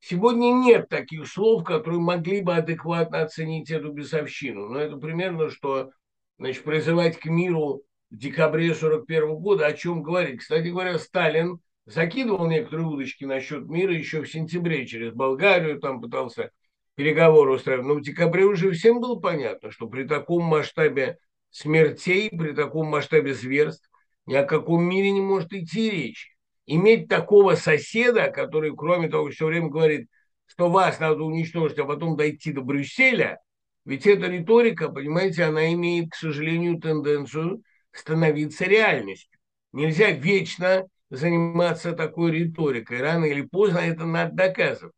Сегодня 0.00 0.50
нет 0.50 0.88
таких 0.88 1.28
слов, 1.28 1.62
которые 1.62 2.00
могли 2.00 2.40
бы 2.40 2.56
адекватно 2.56 3.22
оценить 3.22 3.70
эту 3.70 3.92
бесовщину. 3.92 4.68
Но 4.68 4.80
это 4.80 4.96
примерно, 4.96 5.48
что 5.48 5.92
значит, 6.38 6.64
призывать 6.64 7.20
к 7.20 7.26
миру 7.26 7.84
в 8.10 8.16
декабре 8.16 8.72
1941 8.72 9.36
года, 9.36 9.66
о 9.66 9.74
чем 9.74 10.02
говорить. 10.02 10.40
Кстати 10.40 10.66
говоря, 10.66 10.98
Сталин 10.98 11.60
закидывал 11.88 12.46
некоторые 12.46 12.86
удочки 12.86 13.24
насчет 13.24 13.66
мира 13.68 13.94
еще 13.94 14.22
в 14.22 14.30
сентябре 14.30 14.86
через 14.86 15.12
Болгарию, 15.12 15.80
там 15.80 16.00
пытался 16.00 16.50
переговоры 16.94 17.52
устраивать. 17.52 17.86
Но 17.86 17.94
в 17.94 18.02
декабре 18.02 18.44
уже 18.44 18.70
всем 18.72 19.00
было 19.00 19.18
понятно, 19.18 19.70
что 19.70 19.88
при 19.88 20.04
таком 20.04 20.44
масштабе 20.44 21.18
смертей, 21.50 22.28
при 22.30 22.52
таком 22.52 22.88
масштабе 22.88 23.32
зверств 23.34 23.88
ни 24.26 24.34
о 24.34 24.44
каком 24.44 24.84
мире 24.84 25.10
не 25.10 25.22
может 25.22 25.52
идти 25.52 25.90
речи. 25.90 26.36
Иметь 26.66 27.08
такого 27.08 27.54
соседа, 27.54 28.30
который, 28.30 28.76
кроме 28.76 29.08
того, 29.08 29.30
все 29.30 29.46
время 29.46 29.68
говорит, 29.68 30.08
что 30.44 30.68
вас 30.68 31.00
надо 31.00 31.22
уничтожить, 31.22 31.78
а 31.78 31.84
потом 31.84 32.16
дойти 32.16 32.52
до 32.52 32.60
Брюсселя, 32.60 33.38
ведь 33.86 34.06
эта 34.06 34.26
риторика, 34.26 34.90
понимаете, 34.90 35.44
она 35.44 35.72
имеет, 35.72 36.10
к 36.10 36.14
сожалению, 36.14 36.78
тенденцию 36.78 37.62
становиться 37.92 38.66
реальностью. 38.66 39.38
Нельзя 39.72 40.10
вечно 40.10 40.86
заниматься 41.10 41.92
такой 41.92 42.32
риторикой. 42.32 43.00
Рано 43.00 43.24
или 43.24 43.42
поздно 43.42 43.78
это 43.78 44.04
надо 44.04 44.34
доказывать. 44.34 44.94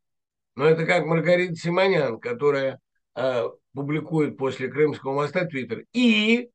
Но 0.55 0.65
это 0.65 0.85
как 0.85 1.05
Маргарита 1.05 1.55
Симонян, 1.55 2.19
которая 2.19 2.79
э, 3.15 3.43
публикует 3.73 4.37
после 4.37 4.67
Крымского 4.67 5.13
моста 5.13 5.45
Твиттер. 5.45 5.85
И, 5.93 6.49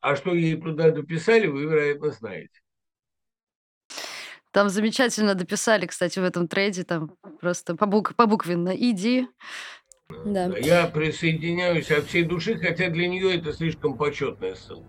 а 0.00 0.16
что 0.16 0.34
ей 0.34 0.60
туда 0.60 0.90
дописали, 0.90 1.46
вы, 1.46 1.64
вероятно, 1.64 2.10
знаете. 2.10 2.60
Там 4.52 4.68
замечательно 4.68 5.34
дописали, 5.34 5.86
кстати, 5.86 6.18
в 6.18 6.24
этом 6.24 6.48
трейде, 6.48 6.82
там 6.82 7.16
просто 7.40 7.76
по 7.76 7.86
бук 7.86 8.14
побуквенно 8.16 8.70
«иди». 8.70 9.28
Да. 10.24 10.52
Я 10.58 10.86
присоединяюсь 10.88 11.90
от 11.92 12.06
всей 12.06 12.24
души, 12.24 12.56
хотя 12.58 12.88
для 12.90 13.06
нее 13.06 13.36
это 13.36 13.52
слишком 13.52 13.96
почетная 13.96 14.56
ссылка. 14.56 14.88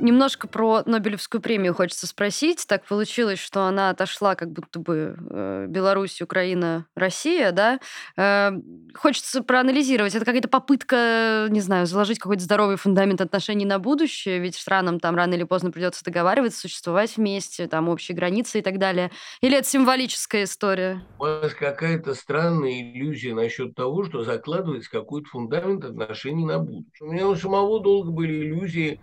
Немножко 0.00 0.48
про 0.48 0.82
Нобелевскую 0.86 1.42
премию 1.42 1.74
хочется 1.74 2.06
спросить. 2.06 2.66
Так 2.66 2.86
получилось, 2.86 3.38
что 3.38 3.64
она 3.64 3.90
отошла 3.90 4.34
как 4.34 4.50
будто 4.50 4.78
бы 4.78 5.14
э, 5.30 5.66
Беларусь, 5.68 6.22
Украина, 6.22 6.86
Россия, 6.94 7.52
да? 7.52 7.80
Э, 8.16 8.50
хочется 8.94 9.42
проанализировать. 9.42 10.14
Это 10.14 10.24
какая-то 10.24 10.48
попытка, 10.48 11.48
не 11.50 11.60
знаю, 11.60 11.86
заложить 11.86 12.18
какой-то 12.18 12.42
здоровый 12.42 12.76
фундамент 12.76 13.20
отношений 13.20 13.66
на 13.66 13.78
будущее, 13.78 14.38
ведь 14.38 14.56
странам 14.56 15.00
там 15.00 15.16
рано 15.16 15.34
или 15.34 15.44
поздно 15.44 15.70
придется 15.70 16.02
договариваться, 16.02 16.60
существовать 16.60 17.18
вместе, 17.18 17.66
там 17.66 17.90
общие 17.90 18.16
границы 18.16 18.60
и 18.60 18.62
так 18.62 18.78
далее. 18.78 19.10
Или 19.42 19.58
это 19.58 19.68
символическая 19.68 20.44
история? 20.44 21.02
У 21.18 21.24
вас 21.24 21.52
какая-то 21.52 22.14
странная 22.14 22.80
иллюзия 22.80 23.34
насчет 23.34 23.74
того, 23.74 24.04
что 24.04 24.24
закладывается 24.24 24.90
какой-то 24.90 25.28
фундамент 25.28 25.84
отношений 25.84 26.46
на 26.46 26.58
будущее. 26.58 26.86
У 27.02 27.12
меня 27.12 27.28
у 27.28 27.36
самого 27.36 27.80
долго 27.80 28.10
были 28.10 28.46
иллюзии 28.46 28.98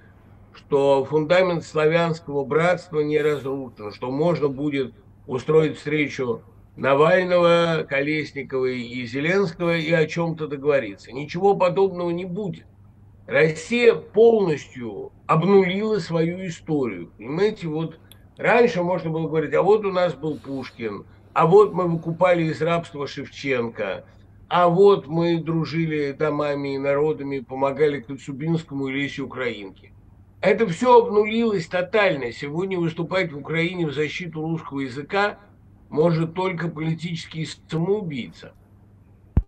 что 0.57 1.05
фундамент 1.05 1.63
славянского 1.63 2.43
братства 2.43 2.99
не 2.99 3.19
разрушен, 3.19 3.93
что 3.93 4.11
можно 4.11 4.47
будет 4.47 4.93
устроить 5.27 5.77
встречу 5.77 6.41
Навального, 6.75 7.85
Колесникова 7.87 8.65
и 8.65 9.05
Зеленского 9.05 9.77
и 9.77 9.91
о 9.91 10.05
чем-то 10.05 10.47
договориться. 10.47 11.11
Ничего 11.11 11.55
подобного 11.55 12.09
не 12.09 12.25
будет. 12.25 12.65
Россия 13.25 13.93
полностью 13.93 15.11
обнулила 15.25 15.99
свою 15.99 16.45
историю. 16.47 17.11
Понимаете, 17.17 17.67
вот 17.67 17.99
раньше 18.37 18.83
можно 18.83 19.09
было 19.09 19.27
говорить, 19.27 19.53
а 19.53 19.61
вот 19.61 19.85
у 19.85 19.91
нас 19.91 20.13
был 20.13 20.37
Пушкин, 20.37 21.05
а 21.33 21.45
вот 21.45 21.73
мы 21.73 21.87
выкупали 21.87 22.43
из 22.45 22.61
рабства 22.61 23.05
Шевченко, 23.05 24.05
а 24.47 24.69
вот 24.69 25.07
мы 25.07 25.39
дружили 25.39 26.13
домами 26.13 26.75
и 26.75 26.77
народами, 26.77 27.39
помогали 27.39 27.99
Коцюбинскому 27.99 28.87
и 28.87 28.93
Лесе 28.93 29.23
Украинке. 29.23 29.91
Это 30.41 30.67
все 30.67 30.99
обнулилось 30.99 31.67
тотально. 31.67 32.31
Сегодня 32.31 32.79
выступать 32.79 33.31
в 33.31 33.37
Украине 33.37 33.87
в 33.87 33.93
защиту 33.93 34.41
русского 34.41 34.81
языка 34.81 35.39
может 35.89 36.35
только 36.35 36.67
политический 36.67 37.47
самоубийца. 37.69 38.53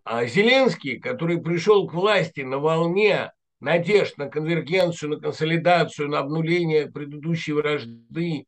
А 0.03 0.25
Зеленский, 0.25 0.99
который 0.99 1.39
пришел 1.39 1.87
к 1.87 1.93
власти 1.93 2.41
на 2.41 2.57
волне 2.57 3.31
надежд 3.59 4.17
на 4.17 4.27
конвергенцию, 4.27 5.11
на 5.11 5.19
консолидацию, 5.19 6.09
на 6.09 6.19
обнуление 6.19 6.87
предыдущей 6.87 7.53
вражды, 7.53 8.47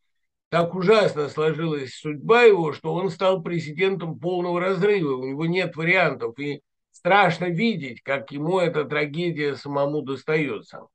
так 0.50 0.74
ужасно 0.74 1.30
сложилась 1.30 1.94
судьба 1.94 2.44
его, 2.44 2.74
что 2.74 2.94
он 2.94 3.12
стал 3.12 3.44
президентом 3.44 4.18
полного 4.18 4.60
разрыва. 4.60 5.16
У 5.16 5.26
него 5.26 5.46
нет 5.46 5.76
вариантов. 5.76 6.40
И 6.40 6.62
страшно 6.92 7.46
видеть, 7.46 8.02
как 8.02 8.32
ему 8.32 8.60
эта 8.60 8.84
трагедия 8.84 9.56
самому 9.56 10.02
достается. 10.02 10.88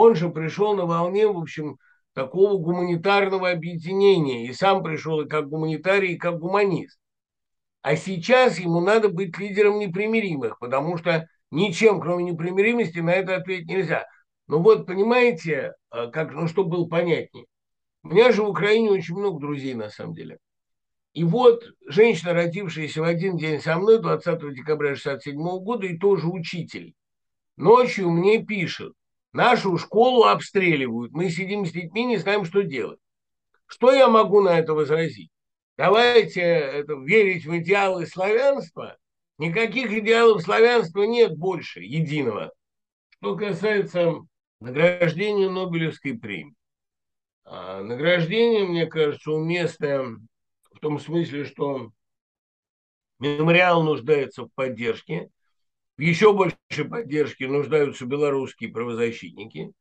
Он 0.00 0.14
же 0.14 0.30
пришел 0.30 0.76
на 0.76 0.86
волне, 0.86 1.26
в 1.26 1.36
общем, 1.36 1.76
такого 2.14 2.56
гуманитарного 2.56 3.50
объединения. 3.50 4.46
И 4.46 4.52
сам 4.52 4.84
пришел 4.84 5.22
и 5.22 5.28
как 5.28 5.48
гуманитарий, 5.48 6.12
и 6.12 6.16
как 6.16 6.38
гуманист. 6.38 7.00
А 7.82 7.96
сейчас 7.96 8.60
ему 8.60 8.80
надо 8.80 9.08
быть 9.08 9.36
лидером 9.38 9.80
непримиримых, 9.80 10.60
потому 10.60 10.98
что 10.98 11.26
ничем, 11.50 12.00
кроме 12.00 12.22
непримиримости, 12.22 13.00
на 13.00 13.10
это 13.10 13.34
ответить 13.34 13.66
нельзя. 13.66 14.06
Ну 14.46 14.62
вот, 14.62 14.86
понимаете, 14.86 15.74
а, 15.90 16.06
как, 16.06 16.32
ну, 16.32 16.46
чтобы 16.46 16.70
было 16.76 16.86
понятнее. 16.86 17.46
У 18.04 18.10
меня 18.10 18.30
же 18.30 18.44
в 18.44 18.48
Украине 18.48 18.92
очень 18.92 19.16
много 19.16 19.40
друзей, 19.40 19.74
на 19.74 19.90
самом 19.90 20.14
деле. 20.14 20.38
И 21.12 21.24
вот 21.24 21.64
женщина, 21.88 22.34
родившаяся 22.34 23.00
в 23.00 23.04
один 23.04 23.36
день 23.36 23.60
со 23.60 23.76
мной, 23.76 24.00
20 24.00 24.54
декабря 24.54 24.90
1967 24.90 25.36
года, 25.64 25.86
и 25.88 25.98
тоже 25.98 26.28
учитель 26.28 26.94
ночью 27.56 28.10
мне 28.10 28.44
пишет, 28.44 28.92
нашу 29.32 29.76
школу 29.78 30.24
обстреливают, 30.24 31.12
мы 31.12 31.30
сидим 31.30 31.66
с 31.66 31.72
детьми, 31.72 32.04
не 32.04 32.16
знаем, 32.16 32.44
что 32.44 32.62
делать. 32.62 32.98
Что 33.66 33.92
я 33.92 34.08
могу 34.08 34.40
на 34.40 34.58
это 34.58 34.74
возразить? 34.74 35.30
Давайте 35.76 36.40
это, 36.40 36.94
верить 36.94 37.44
в 37.44 37.56
идеалы 37.58 38.06
славянства. 38.06 38.96
Никаких 39.38 39.92
идеалов 39.92 40.42
славянства 40.42 41.04
нет 41.04 41.36
больше, 41.36 41.80
единого. 41.80 42.52
Что 43.10 43.36
касается 43.36 44.14
награждения 44.60 45.48
Нобелевской 45.48 46.18
премии. 46.18 46.54
А 47.44 47.82
награждение, 47.82 48.64
мне 48.64 48.86
кажется, 48.86 49.30
уместное 49.30 50.18
в 50.72 50.80
том 50.80 50.98
смысле, 50.98 51.44
что 51.44 51.92
мемориал 53.18 53.82
нуждается 53.82 54.44
в 54.44 54.48
поддержке, 54.54 55.30
в 55.98 56.00
еще 56.00 56.32
большей 56.32 56.84
поддержке 56.88 57.48
нуждаются 57.48 58.06
белорусские 58.06 58.70
правозащитники. 58.70 59.72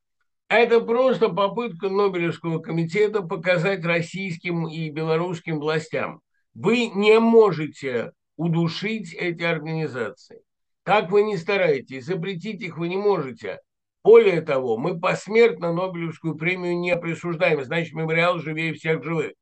Это 0.50 0.82
просто 0.82 1.30
попытка 1.30 1.90
Нобелевского 1.90 2.60
комитета 2.60 3.22
показать 3.22 3.86
российским 3.86 4.68
и 4.68 4.90
белорусским 4.90 5.60
властям. 5.60 6.22
Вы 6.56 6.88
не 6.88 7.20
можете 7.20 8.14
удушить 8.36 9.14
эти 9.14 9.44
организации. 9.44 10.42
Как 10.84 11.12
вы 11.12 11.22
не 11.22 11.38
стараетесь, 11.38 12.06
запретить 12.06 12.62
их 12.64 12.78
вы 12.78 12.88
не 12.88 12.98
можете. 12.98 13.60
Более 14.04 14.42
того, 14.42 14.78
мы 14.78 15.00
посмертно 15.00 15.74
Нобелевскую 15.74 16.36
премию 16.36 16.80
не 16.80 16.96
присуждаем, 16.98 17.64
значит, 17.64 17.94
мемориал 17.94 18.40
живее 18.40 18.74
всех 18.74 19.04
живых. 19.04 19.34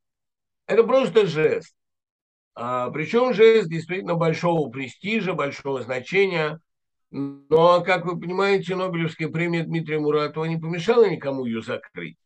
Это 0.66 0.82
просто 0.82 1.26
жест. 1.26 1.74
А, 2.54 2.90
причем 2.90 3.32
жест 3.32 3.68
действительно 3.68 4.14
большого 4.14 4.68
престижа, 4.70 5.34
большого 5.34 5.82
значения. 5.82 6.58
Но, 7.10 7.82
как 7.82 8.04
вы 8.04 8.18
понимаете, 8.18 8.74
Нобелевская 8.74 9.28
премия 9.28 9.62
Дмитрия 9.62 9.98
Муратова 9.98 10.44
не 10.44 10.56
помешала 10.56 11.08
никому 11.08 11.44
ее 11.44 11.62
закрыть. 11.62 12.18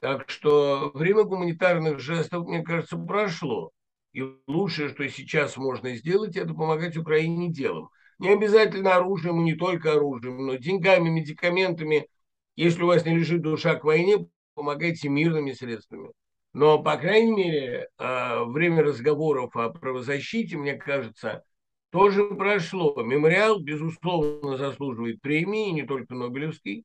Так 0.00 0.30
что 0.30 0.92
время 0.94 1.24
гуманитарных 1.24 1.98
жестов, 1.98 2.46
мне 2.46 2.62
кажется, 2.62 2.96
прошло. 2.96 3.72
И 4.12 4.22
лучшее, 4.46 4.88
что 4.90 5.08
сейчас 5.08 5.56
можно 5.56 5.94
сделать, 5.96 6.36
это 6.36 6.54
помогать 6.54 6.96
Украине 6.96 7.50
делом. 7.50 7.90
Не 8.18 8.30
обязательно 8.30 8.94
оружием, 8.96 9.44
не 9.44 9.54
только 9.54 9.92
оружием, 9.92 10.46
но 10.46 10.54
деньгами, 10.54 11.08
медикаментами. 11.08 12.08
Если 12.56 12.82
у 12.82 12.86
вас 12.86 13.04
не 13.04 13.16
лежит 13.16 13.42
душа 13.42 13.74
к 13.74 13.84
войне, 13.84 14.26
помогайте 14.54 15.08
мирными 15.08 15.52
средствами. 15.52 16.10
Но, 16.52 16.82
по 16.82 16.96
крайней 16.96 17.32
мере, 17.32 17.88
а, 17.98 18.44
время 18.44 18.82
разговоров 18.82 19.54
о 19.56 19.70
правозащите, 19.70 20.56
мне 20.56 20.74
кажется, 20.74 21.44
тоже 21.90 22.24
прошло. 22.24 23.02
Мемориал, 23.02 23.60
безусловно, 23.60 24.56
заслуживает 24.56 25.20
премии, 25.20 25.70
не 25.70 25.84
только 25.84 26.14
Нобелевской, 26.14 26.84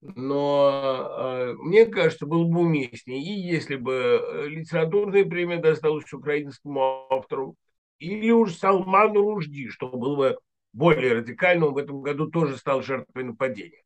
но 0.00 1.08
э, 1.18 1.54
мне 1.58 1.86
кажется, 1.86 2.26
было 2.26 2.44
бы 2.44 2.60
уместнее, 2.60 3.22
и 3.22 3.40
если 3.40 3.76
бы 3.76 3.92
э, 3.92 4.48
литературная 4.48 5.24
премия 5.24 5.58
досталась 5.58 6.10
украинскому 6.12 7.06
автору, 7.10 7.56
или 7.98 8.30
уж 8.30 8.54
Салману 8.54 9.20
Ружди, 9.20 9.68
что 9.68 9.88
было 9.88 10.16
бы 10.16 10.38
более 10.72 11.14
радикально, 11.14 11.66
он 11.66 11.74
в 11.74 11.78
этом 11.78 12.00
году 12.00 12.30
тоже 12.30 12.56
стал 12.56 12.82
жертвой 12.82 13.24
нападения. 13.24 13.82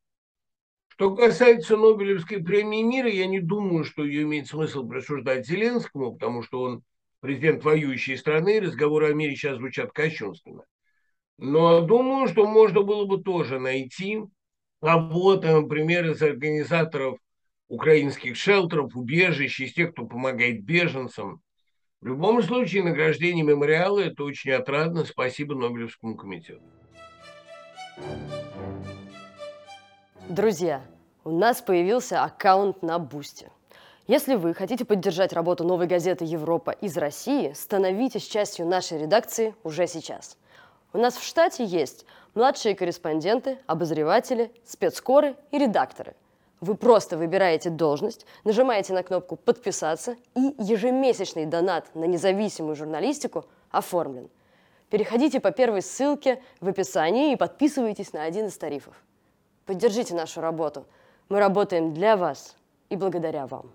Что 0.87 1.17
касается 1.17 1.77
Нобелевской 1.77 2.41
премии 2.41 2.83
мира, 2.83 3.11
я 3.11 3.27
не 3.27 3.41
думаю, 3.41 3.83
что 3.83 4.05
ее 4.05 4.23
имеет 4.23 4.47
смысл 4.47 4.87
присуждать 4.87 5.45
Зеленскому, 5.45 6.13
потому 6.13 6.43
что 6.45 6.61
он 6.61 6.83
президент 7.25 7.65
воюющей 7.65 8.19
страны, 8.19 8.61
разговоры 8.61 9.09
о 9.09 9.15
мире 9.15 9.35
сейчас 9.35 9.57
звучат 9.57 9.93
кощунственно. 9.93 10.63
Но 11.39 11.81
думаю, 11.81 12.29
что 12.29 12.47
можно 12.47 12.83
было 12.83 13.07
бы 13.07 13.23
тоже 13.23 13.59
найти 13.59 14.21
кого-то, 14.83 15.63
например, 15.63 16.11
из 16.11 16.21
организаторов 16.21 17.17
украинских 17.67 18.37
шелтеров, 18.37 18.95
убежищ, 18.95 19.59
из 19.61 19.73
тех, 19.73 19.93
кто 19.93 20.05
помогает 20.05 20.65
беженцам. 20.65 21.41
В 22.03 22.09
любом 22.09 22.43
случае, 22.43 22.83
награждение 22.85 23.43
мемориала– 23.43 24.01
это 24.01 24.23
очень 24.23 24.51
отрадно. 24.51 25.07
Спасибо 25.07 25.55
Нобелевскому 25.55 26.17
комитету. 26.17 26.61
Друзья, 30.29 30.85
у 31.25 31.31
нас 31.31 31.63
появился 31.63 32.23
аккаунт 32.23 32.83
на 32.83 32.99
Бусте– 32.99 33.51
если 34.07 34.35
вы 34.35 34.53
хотите 34.53 34.85
поддержать 34.85 35.33
работу 35.33 35.65
новой 35.65 35.87
газеты 35.87 36.27
«Европа» 36.27 36.73
из 36.73 36.97
России, 36.99 37.53
становитесь 37.55 38.27
частью 38.27 38.67
нашей 38.67 38.99
редакции 38.99 39.55
уже 39.65 39.87
сейчас. 39.87 40.37
У 40.93 40.99
нас 40.99 41.17
в 41.17 41.25
штате 41.25 41.65
есть 41.65 42.05
младшие 42.35 42.75
корреспонденты, 42.75 43.59
обозреватели, 43.67 44.53
спецкоры 44.65 45.37
и 45.51 45.59
редакторы. 45.59 46.15
Вы 46.61 46.75
просто 46.77 47.17
выбираете 47.17 47.71
должность, 47.71 48.27
нажимаете 48.45 48.93
на 48.93 49.03
кнопку 49.03 49.37
«Подписаться» 49.37 50.17
и 50.35 50.55
ежемесячный 50.59 51.47
донат 51.47 51.95
на 51.95 52.05
независимую 52.05 52.77
журналистику 52.77 53.47
оформлен. 53.71 54.29
Переходите 54.91 55.41
по 55.41 55.51
первой 55.51 55.81
ссылке 55.81 56.43
в 56.61 56.69
описании 56.69 57.33
и 57.33 57.37
подписывайтесь 57.37 58.13
на 58.13 58.23
один 58.23 58.47
из 58.47 58.57
тарифов. 58.59 58.95
Поддержите 59.67 60.15
нашу 60.15 60.43
работу. 60.43 60.85
Мы 61.31 61.39
работаем 61.41 61.95
для 61.95 62.17
вас 62.17 62.55
и 62.91 62.97
благодаря 62.97 63.47
вам. 63.47 63.71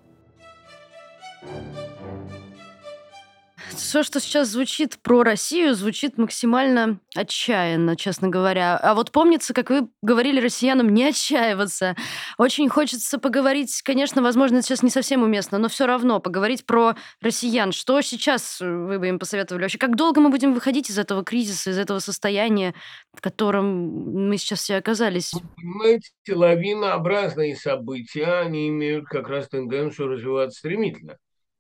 Все, 3.90 4.04
что 4.04 4.20
сейчас 4.20 4.50
звучит 4.50 5.00
про 5.02 5.24
Россию, 5.24 5.74
звучит 5.74 6.18
максимально 6.18 7.00
отчаянно, 7.16 7.96
честно 7.96 8.28
говоря. 8.28 8.78
А 8.78 8.94
вот 8.94 9.12
помнится, 9.12 9.54
как 9.54 9.70
вы 9.70 9.88
говорили 10.02 10.40
россиянам 10.40 10.90
не 10.90 11.06
отчаиваться. 11.06 11.96
Очень 12.38 12.70
хочется 12.70 13.20
поговорить, 13.20 13.82
конечно, 13.82 14.22
возможно, 14.22 14.58
это 14.58 14.68
сейчас 14.68 14.84
не 14.84 14.90
совсем 14.90 15.24
уместно, 15.24 15.58
но 15.58 15.70
все 15.70 15.86
равно 15.86 16.20
поговорить 16.20 16.66
про 16.66 16.96
россиян. 17.22 17.72
Что 17.72 18.02
сейчас 18.02 18.60
вы 18.60 19.00
бы 19.00 19.08
им 19.08 19.18
посоветовали 19.18 19.64
вообще? 19.64 19.78
Как 19.78 19.96
долго 19.96 20.20
мы 20.20 20.30
будем 20.30 20.54
выходить 20.54 20.90
из 20.90 21.00
этого 21.00 21.24
кризиса, 21.24 21.72
из 21.72 21.78
этого 21.78 22.00
состояния, 22.00 22.76
в 23.14 23.22
котором 23.22 24.28
мы 24.28 24.38
сейчас 24.38 24.60
все 24.60 24.76
оказались? 24.76 25.34
Понимаете, 25.56 26.12
лавинообразные 26.30 27.56
события, 27.56 28.42
они 28.42 28.68
имеют 28.68 29.06
как 29.06 29.30
раз 29.30 29.48
тенденцию 29.48 30.10
развиваться 30.10 30.60
стремительно. 30.60 31.18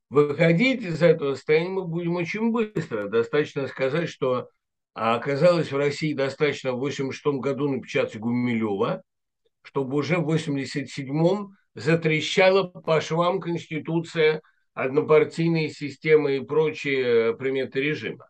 Выходить 0.09 0.81
из 0.81 1.03
этого 1.03 1.35
состояния 1.35 1.69
мы 1.69 1.85
будем 1.85 2.15
очень 2.15 2.51
быстро. 2.51 3.07
Достаточно 3.09 3.67
сказать, 3.67 4.09
что 4.09 4.49
оказалось 4.93 5.71
в 5.71 5.77
России 5.77 6.13
достаточно 6.13 6.71
в 6.71 6.77
1986 6.77 7.41
году 7.41 7.69
напечатать 7.69 8.19
Гумилева, 8.19 9.03
чтобы 9.61 9.97
уже 9.97 10.17
в 10.17 10.21
1987 10.21 11.49
затрещала 11.75 12.63
по 12.63 12.99
швам 13.01 13.39
Конституция, 13.39 14.41
однопартийные 14.73 15.69
системы 15.69 16.37
и 16.37 16.45
прочие 16.45 17.35
приметы 17.37 17.81
режима. 17.81 18.27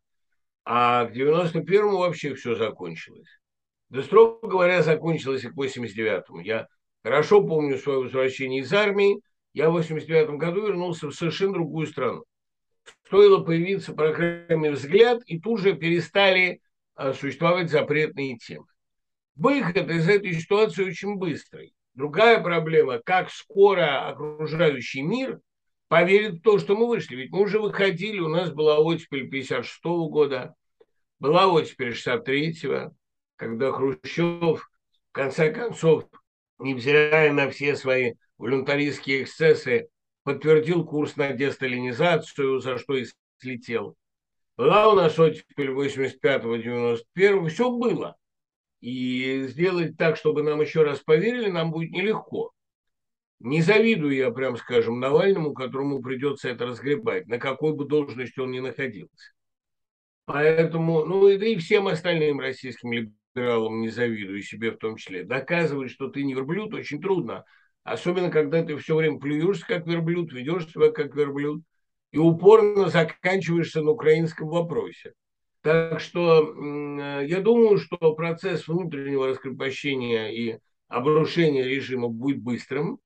А 0.66 1.06
к 1.06 1.16
91-му 1.16 1.98
вообще 2.00 2.34
все 2.36 2.56
закончилось. 2.56 3.30
Да, 3.90 4.04
строго 4.04 4.48
говоря, 4.48 4.84
закончилось 4.84 5.46
и 5.46 5.50
к 5.50 5.56
89-му. 5.56 6.42
Я 6.42 6.68
хорошо 7.04 7.42
помню 7.42 7.78
свое 7.78 8.00
возвращение 8.00 8.62
из 8.62 8.74
армии, 8.74 9.22
я 9.54 9.70
в 9.70 9.74
89 9.74 10.38
году 10.38 10.68
вернулся 10.68 11.08
в 11.08 11.14
совершенно 11.14 11.54
другую 11.54 11.88
страну. 11.88 12.24
Стоило 13.06 13.44
появиться 13.44 13.94
программе 13.94 14.72
«Взгляд», 14.72 15.22
и 15.26 15.40
тут 15.40 15.60
же 15.60 15.74
перестали 15.74 16.62
а, 16.96 17.14
существовать 17.14 17.70
запретные 17.70 18.38
темы. 18.38 18.66
Выход 19.36 19.90
из 19.90 20.08
этой 20.08 20.34
ситуации 20.34 20.84
очень 20.84 21.16
быстрый. 21.16 21.74
Другая 21.94 22.42
проблема, 22.42 23.00
как 23.00 23.32
скоро 23.32 24.08
окружающий 24.08 25.02
мир 25.02 25.40
поверит 25.88 26.36
в 26.36 26.42
то, 26.42 26.60
что 26.60 26.76
мы 26.76 26.88
вышли. 26.88 27.16
Ведь 27.16 27.32
мы 27.32 27.42
уже 27.42 27.60
выходили, 27.60 28.20
у 28.20 28.28
нас 28.28 28.52
была 28.52 28.80
оттепель 28.80 29.30
56 29.30 29.84
года, 29.84 30.56
была 31.20 31.48
оттепель 31.48 31.92
63-го, 31.92 32.94
когда 33.36 33.72
Хрущев, 33.72 34.70
в 35.10 35.12
конце 35.12 35.52
концов, 35.52 36.06
невзирая 36.60 37.34
на 37.34 37.50
все 37.50 37.76
свои 37.76 38.14
волюнтаристские 38.40 39.24
эксцессы, 39.24 39.90
подтвердил 40.24 40.86
курс 40.86 41.16
на 41.18 41.34
десталинизацию, 41.34 42.60
за 42.60 42.80
что 42.80 42.96
и 42.96 43.06
слетел. 43.38 43.96
Была 44.58 44.92
у 44.92 44.96
нас 44.96 45.20
оттепель 45.20 45.70
85-91, 45.70 47.48
все 47.50 47.70
было. 47.70 48.16
И 48.82 49.44
сделать 49.48 49.98
так, 49.98 50.18
чтобы 50.18 50.42
нам 50.42 50.62
еще 50.62 50.84
раз 50.84 51.00
поверили, 51.00 51.50
нам 51.50 51.72
будет 51.72 51.92
нелегко. 51.92 52.52
Не 53.40 53.62
завидую 53.62 54.16
я, 54.16 54.32
прям 54.32 54.58
скажем, 54.58 55.00
Навальному, 55.00 55.54
которому 55.54 56.02
придется 56.02 56.50
это 56.50 56.66
разгребать, 56.66 57.28
на 57.28 57.40
какой 57.40 57.74
бы 57.74 57.86
должности 57.86 58.40
он 58.40 58.52
ни 58.52 58.60
находился. 58.60 59.32
Поэтому, 60.26 61.06
ну 61.06 61.28
и, 61.28 61.38
и 61.38 61.58
всем 61.58 61.88
остальным 61.88 62.40
российским 62.40 62.92
либералам 62.92 63.82
не 63.82 63.90
завидую, 63.90 64.42
себе 64.42 64.72
в 64.72 64.78
том 64.78 64.98
числе. 64.98 65.24
Доказывать, 65.24 65.92
что 65.92 66.10
ты 66.10 66.24
не 66.24 66.34
верблюд, 66.34 66.74
очень 66.74 67.02
трудно. 67.02 67.46
Особенно, 67.84 68.30
когда 68.30 68.64
ты 68.64 68.78
все 68.78 68.96
время 68.96 69.20
плюешься, 69.20 69.66
как 69.66 69.88
верблюд, 69.88 70.32
ведешь 70.32 70.68
себя 70.68 70.92
как 70.92 71.16
верблюд, 71.16 71.64
и 72.12 72.18
упорно 72.18 72.90
заканчиваешься 72.90 73.82
на 73.82 73.92
украинском 73.92 74.48
вопросе. 74.48 75.14
Так 75.62 76.00
что 76.00 76.56
я 77.22 77.42
думаю, 77.42 77.78
что 77.78 77.98
процесс 78.14 78.68
внутреннего 78.68 79.28
раскрепощения 79.28 80.30
и 80.30 80.60
обрушения 80.88 81.64
режима 81.64 82.08
будет 82.08 82.42
быстрым, 82.42 83.00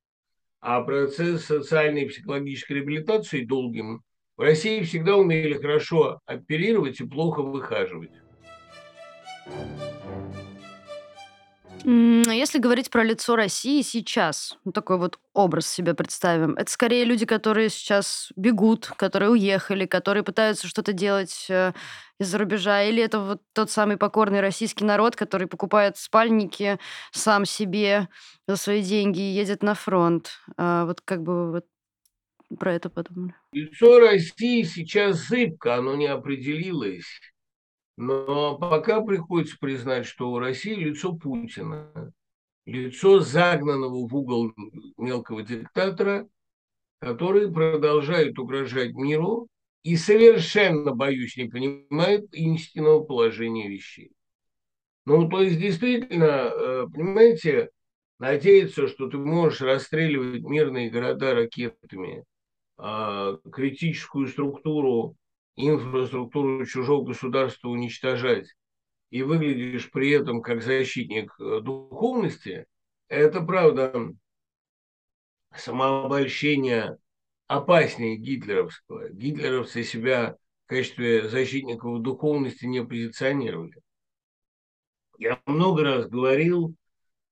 а 0.62 0.82
процесс 0.82 1.46
социальной 1.46 2.04
и 2.04 2.08
психологической 2.08 2.78
реабилитации 2.78 3.44
долгим. 3.44 4.02
В 4.38 4.42
России 4.42 4.82
всегда 4.84 5.18
умели 5.18 5.54
хорошо 5.54 6.20
оперировать 6.26 7.02
и 7.02 7.08
плохо 7.08 7.42
выхаживать. 7.42 8.12
А 11.86 12.34
если 12.34 12.60
говорить 12.60 12.90
про 12.90 13.04
лицо 13.04 13.36
России 13.36 13.82
сейчас, 13.82 14.58
ну, 14.64 14.72
такой 14.72 14.98
вот 14.98 15.20
образ 15.34 15.68
себе 15.68 15.94
представим, 15.94 16.54
это 16.56 16.72
скорее 16.72 17.04
люди, 17.04 17.26
которые 17.26 17.70
сейчас 17.70 18.32
бегут, 18.36 18.88
которые 18.98 19.30
уехали, 19.32 19.86
которые 19.86 20.24
пытаются 20.24 20.68
что-то 20.68 20.94
делать 20.94 21.48
э, 21.50 21.74
из-за 22.20 22.38
рубежа, 22.38 22.84
или 22.84 23.04
это 23.04 23.20
вот 23.20 23.42
тот 23.54 23.70
самый 23.70 23.98
покорный 23.98 24.40
российский 24.42 24.86
народ, 24.86 25.16
который 25.16 25.48
покупает 25.48 25.98
спальники 25.98 26.80
сам 27.12 27.46
себе 27.46 28.08
за 28.48 28.56
свои 28.56 28.82
деньги 28.82 29.20
и 29.20 29.34
едет 29.34 29.62
на 29.64 29.76
фронт. 29.76 30.32
А 30.58 30.86
вот 30.86 31.02
как 31.02 31.22
бы 31.22 31.52
вот 31.52 31.66
про 32.58 32.74
это 32.74 32.90
подумали. 32.90 33.36
Лицо 33.52 34.00
России 34.00 34.64
сейчас 34.64 35.28
зыбко, 35.28 35.76
оно 35.76 35.96
не 35.96 36.08
определилось. 36.08 37.20
Но 37.98 38.58
пока 38.58 39.02
приходится 39.02 39.58
признать, 39.60 40.06
что 40.06 40.32
у 40.32 40.40
России 40.40 40.74
лицо 40.74 41.14
Путина, 41.14 42.12
лицо 42.66 43.20
загнанного 43.20 44.08
в 44.08 44.16
угол 44.16 44.52
мелкого 44.98 45.44
диктатора, 45.44 46.28
который 47.00 47.52
продолжает 47.52 48.40
угрожать 48.40 48.94
миру 48.94 49.48
и 49.84 49.96
совершенно, 49.98 50.96
боюсь, 50.96 51.38
не 51.38 51.46
понимает 51.46 52.34
истинного 52.34 53.04
положения 53.04 53.68
вещей. 53.68 54.12
Ну, 55.06 55.28
то 55.28 55.42
есть, 55.42 55.60
действительно, 55.60 56.26
э, 56.26 56.88
понимаете, 56.92 57.70
надеяться, 58.20 58.88
что 58.88 59.10
ты 59.10 59.18
можешь 59.18 59.60
расстреливать 59.62 60.44
мирные 60.44 60.90
города 60.90 61.36
ракетами, 61.36 62.24
а, 62.78 63.38
критическую 63.52 64.28
структуру 64.28 65.16
инфраструктуру 65.56 66.66
чужого 66.66 67.06
государства 67.06 67.70
уничтожать 67.70 68.48
и 69.10 69.22
выглядишь 69.22 69.92
при 69.92 70.12
этом 70.12 70.42
как 70.42 70.64
защитник 70.64 71.34
э, 71.40 71.60
духовности, 71.62 72.66
это 73.08 73.42
правда 73.42 74.12
самообольщение 75.56 76.98
опаснее 77.48 78.18
гитлеровского. 78.18 79.10
Гитлеровцы 79.10 79.84
себя 79.84 80.36
в 80.66 80.70
качестве 80.70 81.30
защитников 81.30 82.02
духовности 82.02 82.66
не 82.66 82.84
позиционировали. 82.84 83.80
Я 85.20 85.40
много 85.46 85.84
раз 85.84 86.08
говорил, 86.08 86.76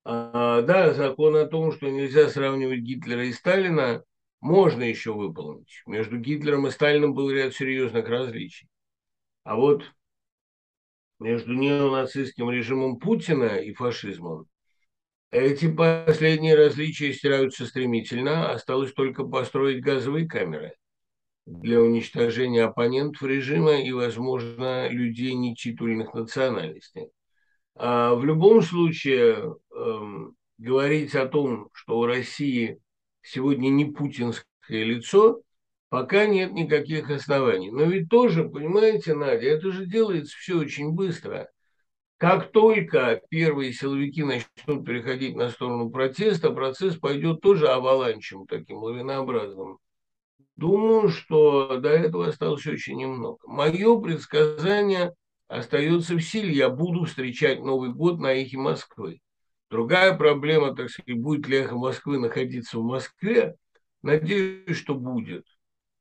а, 0.03 0.61
да, 0.61 0.93
закон 0.93 1.35
о 1.35 1.47
том, 1.47 1.71
что 1.71 1.89
нельзя 1.89 2.29
сравнивать 2.29 2.81
Гитлера 2.81 3.25
и 3.25 3.33
Сталина, 3.33 4.03
можно 4.41 4.83
еще 4.83 5.13
выполнить. 5.13 5.83
Между 5.85 6.17
Гитлером 6.17 6.67
и 6.67 6.71
Сталиным 6.71 7.13
был 7.13 7.29
ряд 7.29 7.53
серьезных 7.53 8.09
различий. 8.09 8.67
А 9.43 9.55
вот 9.55 9.83
между 11.19 11.53
неонацистским 11.53 12.49
режимом 12.49 12.97
Путина 12.97 13.57
и 13.57 13.73
фашизмом 13.73 14.47
эти 15.31 15.71
последние 15.71 16.55
различия 16.55 17.13
стираются 17.13 17.65
стремительно. 17.65 18.51
Осталось 18.51 18.93
только 18.93 19.23
построить 19.23 19.81
газовые 19.81 20.27
камеры 20.27 20.73
для 21.45 21.79
уничтожения 21.79 22.63
оппонентов 22.63 23.23
режима 23.23 23.79
и, 23.79 23.91
возможно, 23.91 24.89
людей 24.89 25.33
нетитульных 25.33 26.13
национальностей. 26.13 27.11
А 27.75 28.13
в 28.15 28.25
любом 28.25 28.61
случае, 28.61 29.55
эм, 29.73 30.35
говорить 30.57 31.15
о 31.15 31.27
том, 31.27 31.69
что 31.73 31.99
у 31.99 32.05
России– 32.05 32.79
сегодня 33.21 33.69
не 33.69 33.85
путинское 33.85 34.45
лицо, 34.83 35.41
пока 35.89 36.25
нет 36.25 36.53
никаких 36.53 37.09
оснований. 37.09 37.71
Но 37.71 37.83
ведь 37.83 38.09
тоже, 38.09 38.47
понимаете, 38.47 39.13
Надя, 39.13 39.47
это 39.47 39.71
же 39.71 39.85
делается 39.85 40.37
все 40.37 40.57
очень 40.57 40.91
быстро. 40.91 41.49
Как 42.17 42.51
только 42.51 43.19
первые 43.29 43.73
силовики 43.73 44.23
начнут 44.23 44.85
переходить 44.85 45.35
на 45.35 45.49
сторону 45.49 45.89
протеста, 45.89 46.51
процесс 46.51 46.95
пойдет 46.95 47.41
тоже 47.41 47.67
аваланчем 47.67 48.45
таким 48.45 48.77
лавинообразным. 48.77 49.79
Думаю, 50.55 51.09
что 51.09 51.77
до 51.77 51.89
этого 51.89 52.27
осталось 52.27 52.67
очень 52.67 52.97
немного. 52.97 53.39
Мое 53.47 53.99
предсказание 53.99 55.15
остается 55.47 56.13
в 56.13 56.21
силе. 56.21 56.53
Я 56.53 56.69
буду 56.69 57.05
встречать 57.05 57.59
Новый 57.59 57.91
год 57.91 58.19
на 58.19 58.33
эхе 58.33 58.57
Москвы. 58.57 59.19
Другая 59.71 60.17
проблема, 60.17 60.75
так 60.75 60.89
сказать, 60.89 61.21
будет 61.21 61.47
ли 61.47 61.59
эхо 61.59 61.77
Москвы 61.77 62.19
находиться 62.19 62.77
в 62.77 62.83
Москве, 62.83 63.55
надеюсь, 64.03 64.75
что 64.75 64.95
будет. 64.95 65.45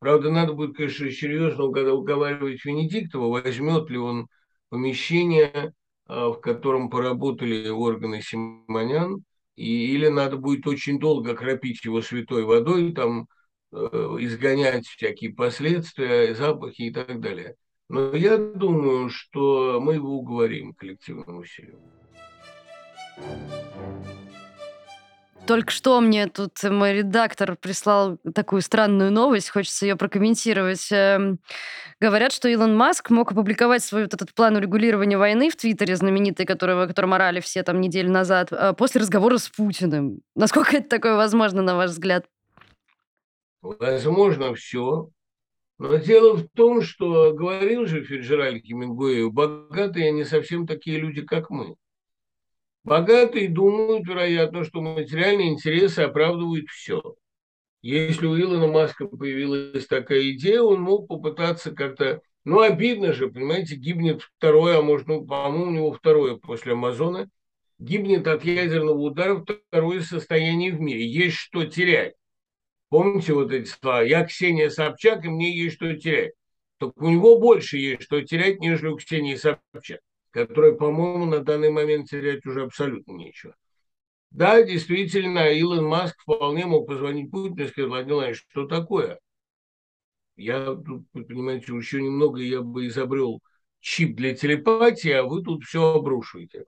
Правда, 0.00 0.32
надо 0.32 0.54
будет, 0.54 0.76
конечно, 0.76 1.08
серьезно 1.12 1.64
уговаривать 1.64 2.64
Венедиктова, 2.64 3.28
возьмет 3.28 3.88
ли 3.88 3.96
он 3.96 4.26
помещение, 4.70 5.72
а, 6.06 6.30
в 6.30 6.40
котором 6.40 6.90
поработали 6.90 7.68
органы 7.68 8.22
Симонян, 8.22 9.22
и, 9.54 9.94
или 9.94 10.08
надо 10.08 10.36
будет 10.36 10.66
очень 10.66 10.98
долго 10.98 11.36
кропить 11.36 11.84
его 11.84 12.02
святой 12.02 12.42
водой, 12.42 12.92
там, 12.92 13.28
э, 13.72 13.76
изгонять 14.20 14.88
всякие 14.88 15.32
последствия, 15.32 16.34
запахи 16.34 16.82
и 16.82 16.92
так 16.92 17.20
далее. 17.20 17.54
Но 17.88 18.16
я 18.16 18.36
думаю, 18.36 19.10
что 19.10 19.80
мы 19.80 19.94
его 19.94 20.16
уговорим 20.16 20.74
коллективным 20.74 21.38
усилием. 21.38 21.78
Только 25.50 25.72
что 25.72 26.00
мне 26.00 26.28
тут 26.28 26.62
мой 26.62 26.98
редактор 26.98 27.56
прислал 27.56 28.18
такую 28.36 28.62
странную 28.62 29.10
новость, 29.10 29.50
хочется 29.50 29.84
ее 29.84 29.96
прокомментировать. 29.96 30.86
Эм, 30.92 31.40
говорят, 32.00 32.32
что 32.32 32.48
Илон 32.48 32.76
Маск 32.76 33.10
мог 33.10 33.32
опубликовать 33.32 33.82
свой 33.82 34.04
вот 34.04 34.14
этот 34.14 34.32
план 34.32 34.54
урегулирования 34.54 35.18
войны 35.18 35.50
в 35.50 35.56
Твиттере, 35.56 35.96
знаменитый, 35.96 36.46
которого, 36.46 36.86
которым 36.86 37.14
орали 37.14 37.40
все 37.40 37.64
там 37.64 37.80
неделю 37.80 38.12
назад, 38.12 38.52
э, 38.52 38.74
после 38.74 39.00
разговора 39.00 39.38
с 39.38 39.48
Путиным. 39.48 40.20
Насколько 40.36 40.76
это 40.76 40.88
такое 40.88 41.16
возможно, 41.16 41.62
на 41.62 41.74
ваш 41.74 41.90
взгляд? 41.90 42.26
Возможно 43.60 44.54
все. 44.54 45.10
Но 45.78 45.96
дело 45.96 46.36
в 46.36 46.46
том, 46.50 46.80
что 46.80 47.32
говорил 47.32 47.86
же 47.86 48.04
Фиджераль 48.04 48.60
Хемингуэй, 48.60 49.28
богатые 49.30 50.12
не 50.12 50.24
совсем 50.24 50.66
такие 50.66 51.00
люди, 51.00 51.22
как 51.22 51.50
мы. 51.50 51.74
Богатые 52.82 53.48
думают, 53.48 54.06
вероятно, 54.06 54.64
что 54.64 54.80
материальные 54.80 55.50
интересы 55.50 56.00
оправдывают 56.00 56.68
все. 56.68 57.14
Если 57.82 58.26
у 58.26 58.38
Илона 58.38 58.68
Маска 58.68 59.06
появилась 59.06 59.86
такая 59.86 60.30
идея, 60.32 60.62
он 60.62 60.80
мог 60.80 61.08
попытаться 61.08 61.72
как-то... 61.72 62.20
Ну, 62.44 62.60
обидно 62.60 63.12
же, 63.12 63.28
понимаете, 63.28 63.76
гибнет 63.76 64.22
второе, 64.22 64.78
а 64.78 64.82
может, 64.82 65.08
ну, 65.08 65.26
по-моему, 65.26 65.64
у 65.66 65.70
него 65.70 65.92
второе 65.92 66.36
после 66.36 66.72
Амазона, 66.72 67.28
гибнет 67.78 68.26
от 68.26 68.44
ядерного 68.44 68.98
удара 68.98 69.44
второе 69.68 70.00
состояние 70.00 70.72
в 70.72 70.80
мире. 70.80 71.06
Есть 71.06 71.36
что 71.36 71.66
терять. 71.66 72.14
Помните 72.88 73.34
вот 73.34 73.52
эти 73.52 73.68
слова? 73.68 74.02
Я 74.02 74.24
Ксения 74.24 74.70
Собчак, 74.70 75.24
и 75.24 75.28
мне 75.28 75.54
есть 75.54 75.76
что 75.76 75.94
терять. 75.94 76.32
Только 76.78 76.98
у 77.02 77.10
него 77.10 77.38
больше 77.38 77.76
есть 77.76 78.02
что 78.02 78.22
терять, 78.22 78.60
нежели 78.60 78.88
у 78.88 78.96
Ксении 78.96 79.34
Собчак 79.34 80.00
которой, 80.30 80.76
по-моему, 80.76 81.26
на 81.26 81.40
данный 81.40 81.70
момент 81.70 82.08
терять 82.08 82.46
уже 82.46 82.62
абсолютно 82.62 83.12
нечего. 83.12 83.54
Да, 84.30 84.62
действительно, 84.62 85.50
Илон 85.50 85.86
Маск 85.86 86.20
вполне 86.20 86.66
мог 86.66 86.86
позвонить 86.86 87.30
Путину 87.30 87.64
и 87.64 87.68
сказать, 87.68 87.88
Владимир 87.88 88.14
Владимирович, 88.14 88.46
что 88.50 88.66
такое? 88.66 89.18
Я 90.36 90.74
тут, 90.74 91.10
понимаете, 91.12 91.74
еще 91.74 92.00
немного 92.00 92.40
я 92.40 92.62
бы 92.62 92.86
изобрел 92.86 93.40
чип 93.80 94.16
для 94.16 94.34
телепатии, 94.34 95.10
а 95.10 95.24
вы 95.24 95.42
тут 95.42 95.64
все 95.64 95.94
обрушиваете. 95.94 96.64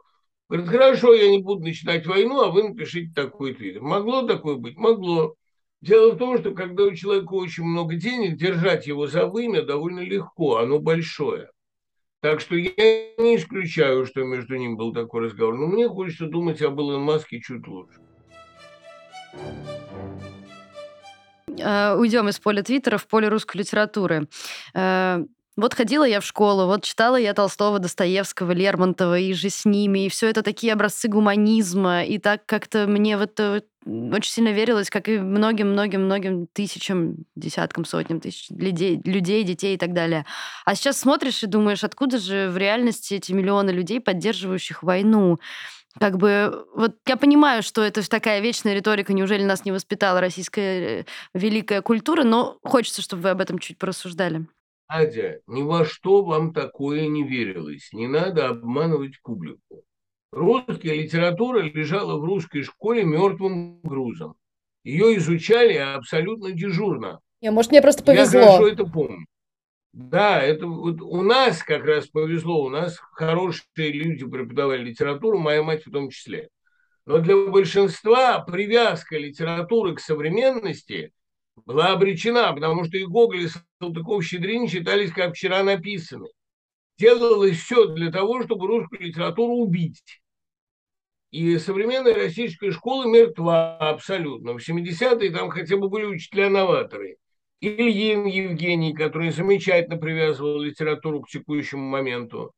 Говорит, 0.48 0.68
хорошо, 0.68 1.14
я 1.14 1.30
не 1.30 1.38
буду 1.38 1.62
начинать 1.62 2.06
войну, 2.06 2.42
а 2.42 2.50
вы 2.50 2.68
напишите 2.68 3.12
такой 3.14 3.54
твит. 3.54 3.80
Могло 3.80 4.26
такое 4.26 4.56
быть? 4.56 4.76
Могло. 4.76 5.36
Дело 5.80 6.12
в 6.12 6.18
том, 6.18 6.38
что 6.38 6.52
когда 6.52 6.84
у 6.84 6.94
человека 6.94 7.32
очень 7.32 7.64
много 7.64 7.94
денег, 7.96 8.36
держать 8.36 8.86
его 8.86 9.06
за 9.06 9.26
вымя 9.26 9.62
довольно 9.62 10.00
легко, 10.00 10.58
оно 10.58 10.78
большое. 10.78 11.50
Так 12.22 12.40
что 12.40 12.54
я 12.54 12.70
не 13.18 13.36
исключаю, 13.36 14.06
что 14.06 14.22
между 14.22 14.54
ним 14.54 14.76
был 14.76 14.92
такой 14.92 15.22
разговор. 15.22 15.56
Но 15.58 15.66
мне 15.66 15.88
хочется 15.88 16.26
думать 16.26 16.62
об 16.62 16.78
Илон 16.78 17.02
Маске 17.02 17.40
чуть 17.40 17.66
лучше. 17.66 17.98
Э, 21.58 21.96
уйдем 21.96 22.28
из 22.28 22.38
поля 22.38 22.62
Твиттера 22.62 22.96
в 22.96 23.08
поле 23.08 23.28
русской 23.28 23.56
литературы. 23.56 24.28
Вот 25.54 25.74
ходила 25.74 26.04
я 26.04 26.20
в 26.20 26.24
школу, 26.24 26.66
вот 26.66 26.82
читала 26.82 27.16
я 27.16 27.34
Толстого, 27.34 27.78
Достоевского, 27.78 28.52
Лермонтова, 28.52 29.18
и 29.18 29.34
же 29.34 29.50
с 29.50 29.66
ними, 29.66 30.06
и 30.06 30.08
все 30.08 30.30
это 30.30 30.42
такие 30.42 30.72
образцы 30.72 31.08
гуманизма, 31.08 32.04
и 32.04 32.16
так 32.16 32.46
как-то 32.46 32.86
мне 32.86 33.18
в 33.18 33.20
это 33.20 33.62
очень 33.84 34.32
сильно 34.32 34.48
верилось, 34.48 34.88
как 34.88 35.08
и 35.08 35.18
многим-многим-многим 35.18 36.46
тысячам, 36.52 37.26
десяткам, 37.34 37.84
сотням 37.84 38.20
тысяч 38.20 38.48
людей, 38.48 39.00
людей, 39.04 39.42
детей 39.44 39.74
и 39.74 39.78
так 39.78 39.92
далее. 39.92 40.24
А 40.64 40.74
сейчас 40.74 41.00
смотришь 41.00 41.42
и 41.42 41.46
думаешь, 41.46 41.84
откуда 41.84 42.18
же 42.18 42.48
в 42.48 42.56
реальности 42.56 43.14
эти 43.14 43.32
миллионы 43.32 43.70
людей, 43.70 44.00
поддерживающих 44.00 44.82
войну? 44.82 45.38
Как 45.98 46.16
бы, 46.16 46.64
вот 46.74 46.96
я 47.06 47.16
понимаю, 47.18 47.62
что 47.62 47.82
это 47.82 48.08
такая 48.08 48.40
вечная 48.40 48.74
риторика, 48.74 49.12
неужели 49.12 49.44
нас 49.44 49.66
не 49.66 49.72
воспитала 49.72 50.20
российская 50.20 51.00
э, 51.00 51.04
великая 51.34 51.82
культура, 51.82 52.24
но 52.24 52.56
хочется, 52.64 53.02
чтобы 53.02 53.24
вы 53.24 53.30
об 53.30 53.42
этом 53.42 53.58
чуть 53.58 53.76
порассуждали. 53.76 54.46
Надя, 54.92 55.40
ни 55.46 55.62
во 55.62 55.84
что 55.84 56.22
вам 56.22 56.52
такое 56.52 57.06
не 57.06 57.22
верилось. 57.22 57.92
Не 57.92 58.08
надо 58.08 58.48
обманывать 58.48 59.20
публику. 59.22 59.84
Русская 60.30 60.94
литература 60.94 61.60
лежала 61.60 62.18
в 62.18 62.24
русской 62.24 62.62
школе 62.62 63.04
мертвым 63.04 63.80
грузом. 63.82 64.34
Ее 64.84 65.16
изучали 65.16 65.74
абсолютно 65.74 66.52
дежурно. 66.52 67.20
Я, 67.40 67.52
может, 67.52 67.70
мне 67.70 67.80
просто 67.80 68.02
повезло. 68.02 68.40
Я 68.40 68.46
хорошо 68.46 68.68
это 68.68 68.84
помню. 68.84 69.26
Да, 69.92 70.40
это 70.40 70.66
вот 70.66 71.00
у 71.00 71.22
нас 71.22 71.62
как 71.62 71.84
раз 71.84 72.06
повезло, 72.06 72.64
у 72.64 72.70
нас 72.70 72.98
хорошие 73.12 73.92
люди 73.92 74.26
преподавали 74.26 74.84
литературу, 74.84 75.38
моя 75.38 75.62
мать 75.62 75.86
в 75.86 75.90
том 75.90 76.10
числе. 76.10 76.48
Но 77.04 77.18
для 77.18 77.36
большинства 77.36 78.38
привязка 78.40 79.18
литературы 79.18 79.94
к 79.94 80.00
современности 80.00 81.12
была 81.56 81.92
обречена, 81.92 82.52
потому 82.52 82.84
что 82.84 82.96
и 82.96 83.04
Гоголь, 83.04 83.44
и 83.44 83.48
Салтыков, 83.80 84.24
Щедрин 84.24 84.68
считались 84.68 85.12
как 85.12 85.34
вчера 85.34 85.62
написаны. 85.62 86.28
Делалось 86.98 87.58
все 87.58 87.86
для 87.86 88.10
того, 88.10 88.42
чтобы 88.42 88.66
русскую 88.66 89.00
литературу 89.02 89.54
убить. 89.54 90.20
И 91.30 91.56
современная 91.58 92.14
российская 92.14 92.70
школа 92.72 93.06
мертва 93.06 93.76
абсолютно. 93.78 94.52
В 94.52 94.68
70-е 94.68 95.30
там 95.30 95.48
хотя 95.48 95.76
бы 95.78 95.88
были 95.88 96.04
учителя-новаторы. 96.04 97.16
Ильин 97.60 98.26
Евгений, 98.26 98.92
который 98.92 99.30
замечательно 99.30 99.96
привязывал 99.96 100.60
литературу 100.60 101.22
к 101.22 101.28
текущему 101.28 101.88
моменту. 101.88 102.52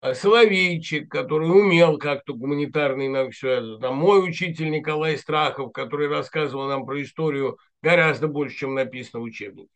А 0.00 0.14
Соловейчик, 0.14 1.10
который 1.10 1.50
умел 1.50 1.98
как-то 1.98 2.32
гуманитарный 2.32 3.08
нам 3.08 3.30
все 3.32 3.76
Там 3.78 3.96
мой 3.96 4.26
учитель 4.26 4.70
Николай 4.70 5.18
Страхов, 5.18 5.72
который 5.72 6.08
рассказывал 6.08 6.68
нам 6.68 6.86
про 6.86 7.02
историю 7.02 7.58
гораздо 7.82 8.26
больше, 8.26 8.56
чем 8.56 8.74
написано 8.74 9.20
в 9.20 9.24
учебнике. 9.24 9.68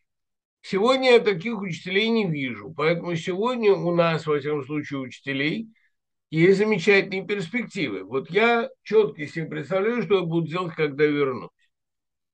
Сегодня 0.61 1.11
я 1.11 1.19
таких 1.19 1.61
учителей 1.61 2.09
не 2.09 2.27
вижу, 2.27 2.73
поэтому 2.75 3.15
сегодня 3.15 3.73
у 3.73 3.93
нас, 3.93 4.25
во 4.25 4.39
всяком 4.39 4.65
случае, 4.65 4.99
учителей 4.99 5.67
есть 6.31 6.57
замечательные 6.57 7.23
перспективы. 7.23 8.03
Вот 8.03 8.31
я 8.31 8.69
четко 8.81 9.27
себе 9.27 9.45
представляю, 9.45 10.01
что 10.01 10.15
я 10.15 10.21
буду 10.23 10.47
делать, 10.47 10.73
когда 10.73 11.05
вернусь. 11.05 11.51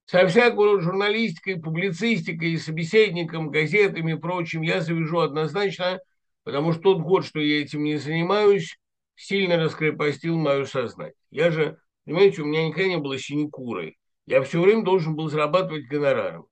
Со 0.06 0.26
всякой 0.28 0.80
журналистикой, 0.80 1.62
публицистикой, 1.62 2.58
собеседником, 2.58 3.50
газетами 3.50 4.14
и 4.14 4.18
прочим 4.18 4.62
я 4.62 4.80
завяжу 4.80 5.20
однозначно– 5.20 6.00
потому 6.44 6.74
что 6.74 6.82
тот 6.82 7.02
год, 7.02 7.26
что 7.26 7.40
я 7.40 7.62
этим 7.62 7.84
не 7.84 7.98
занимаюсь, 7.98 8.78
сильно 9.16 9.58
раскрепостил 9.58 10.38
мое 10.38 10.66
сознание. 10.66 11.16
Я 11.30 11.52
же, 11.52 11.78
понимаете, 12.06 12.42
у 12.42 12.46
меня 12.46 12.68
никогда 12.68 12.90
не 12.90 12.98
было 12.98 13.18
синекурой. 13.18 13.98
Я 14.26 14.42
все 14.42 14.62
время 14.62 14.84
должен 14.84 15.16
был 15.16 15.30
зарабатывать 15.30 15.88
гонораром. 15.88 16.48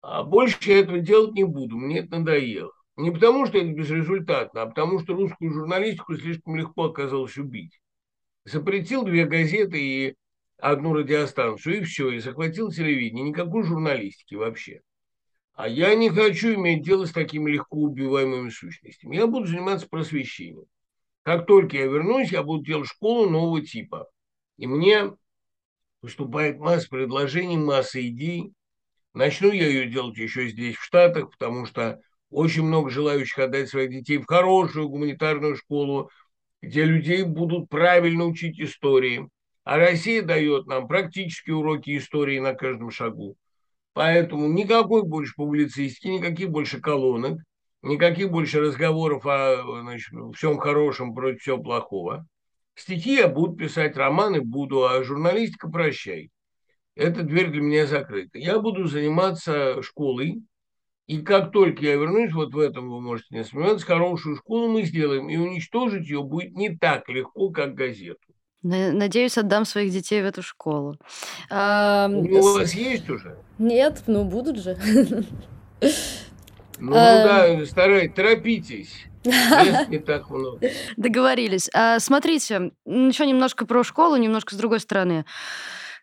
А 0.00 0.22
больше 0.24 0.58
я 0.64 0.80
этого 0.80 0.98
делать 0.98 1.34
не 1.34 1.44
буду, 1.44 1.76
мне 1.76 2.00
это 2.00 2.18
надоело. 2.18 2.72
Не 2.96 3.10
потому, 3.10 3.46
что 3.46 3.58
это 3.58 3.68
безрезультатно, 3.68 4.62
а 4.62 4.66
потому, 4.66 4.98
что 4.98 5.14
русскую 5.14 5.52
журналистику 5.52 6.16
слишком 6.16 6.56
легко 6.56 6.84
оказалось 6.84 7.38
убить. 7.38 7.80
Запретил 8.44 9.04
две 9.04 9.24
газеты 9.24 9.80
и 9.80 10.16
одну 10.58 10.92
радиостанцию, 10.92 11.78
и 11.78 11.84
все, 11.84 12.10
и 12.10 12.18
захватил 12.18 12.70
телевидение. 12.70 13.24
Никакой 13.24 13.62
журналистики 13.62 14.34
вообще. 14.34 14.82
А 15.54 15.68
я 15.68 15.94
не 15.94 16.08
хочу 16.08 16.54
иметь 16.54 16.82
дело 16.82 17.04
с 17.04 17.12
такими 17.12 17.50
легко 17.50 17.76
убиваемыми 17.78 18.48
сущностями. 18.48 19.16
Я 19.16 19.26
буду 19.26 19.46
заниматься 19.46 19.86
просвещением. 19.88 20.64
Как 21.22 21.46
только 21.46 21.76
я 21.76 21.84
вернусь, 21.84 22.32
я 22.32 22.42
буду 22.42 22.64
делать 22.64 22.88
школу 22.88 23.28
нового 23.28 23.60
типа. 23.60 24.08
И 24.56 24.66
мне 24.66 25.12
поступает 26.00 26.58
масса 26.58 26.88
предложений, 26.88 27.58
масса 27.58 28.06
идей. 28.06 28.52
Начну 29.14 29.52
я 29.52 29.66
ее 29.66 29.86
делать 29.86 30.16
еще 30.16 30.48
здесь, 30.48 30.76
в 30.76 30.82
Штатах, 30.82 31.30
потому 31.30 31.66
что 31.66 32.00
очень 32.30 32.62
много 32.64 32.88
желающих 32.90 33.38
отдать 33.38 33.68
своих 33.68 33.90
детей 33.90 34.18
в 34.18 34.26
хорошую 34.26 34.88
гуманитарную 34.88 35.56
школу, 35.56 36.10
где 36.62 36.84
людей 36.84 37.24
будут 37.24 37.68
правильно 37.68 38.24
учить 38.24 38.58
истории. 38.58 39.28
А 39.64 39.76
Россия 39.76 40.22
дает 40.22 40.66
нам 40.66 40.88
практические 40.88 41.56
уроки 41.56 41.96
истории 41.96 42.38
на 42.38 42.54
каждом 42.54 42.90
шагу. 42.90 43.36
Поэтому 43.94 44.48
никакой 44.48 45.02
больше 45.02 45.34
публицистики, 45.36 46.08
никаких 46.08 46.50
больше 46.50 46.80
колонок, 46.80 47.40
никаких 47.82 48.30
больше 48.30 48.60
разговоров 48.60 49.26
о 49.26 49.80
значит, 49.82 50.12
всем 50.34 50.58
хорошем 50.58 51.14
против 51.14 51.40
всего 51.42 51.58
плохого. 51.58 52.26
Стихи 52.74 53.16
я 53.16 53.28
буду 53.28 53.54
писать, 53.54 53.96
романы 53.96 54.40
буду, 54.40 54.86
а 54.86 55.02
журналистика 55.02 55.68
прощай. 55.68 56.30
Эта 56.94 57.22
дверь 57.22 57.50
для 57.50 57.60
меня 57.60 57.86
закрыта. 57.86 58.38
Я 58.38 58.58
буду 58.60 58.86
заниматься 58.86 59.82
школой, 59.82 60.42
и 61.06 61.20
как 61.20 61.52
только 61.52 61.84
я 61.84 61.96
вернусь, 61.96 62.32
вот 62.32 62.54
в 62.54 62.58
этом 62.58 62.88
вы 62.88 63.00
можете 63.00 63.34
не 63.34 63.44
сомневаться, 63.44 63.84
хорошую 63.84 64.36
школу 64.36 64.68
мы 64.68 64.84
сделаем, 64.84 65.28
и 65.28 65.36
уничтожить 65.36 66.08
ее 66.08 66.22
будет 66.22 66.52
не 66.52 66.76
так 66.76 67.08
легко, 67.08 67.50
как 67.50 67.74
газету. 67.74 68.31
Надеюсь, 68.62 69.38
отдам 69.38 69.64
своих 69.64 69.92
детей 69.92 70.22
в 70.22 70.26
эту 70.26 70.42
школу. 70.42 70.96
А, 71.50 72.08
у 72.08 72.42
вас 72.54 72.74
есть 72.74 73.10
уже? 73.10 73.36
Нет, 73.58 74.02
ну 74.06 74.24
будут 74.24 74.58
же. 74.58 74.76
Ну 76.78 76.92
а... 76.94 77.56
да, 77.56 77.66
старайтесь, 77.66 78.14
торопитесь. 78.14 79.06
не 79.88 79.98
так 79.98 80.30
много. 80.30 80.58
Договорились. 80.96 81.70
А, 81.72 82.00
смотрите, 82.00 82.72
еще 82.84 83.26
немножко 83.26 83.66
про 83.66 83.84
школу, 83.84 84.16
немножко 84.16 84.54
с 84.54 84.58
другой 84.58 84.80
стороны. 84.80 85.24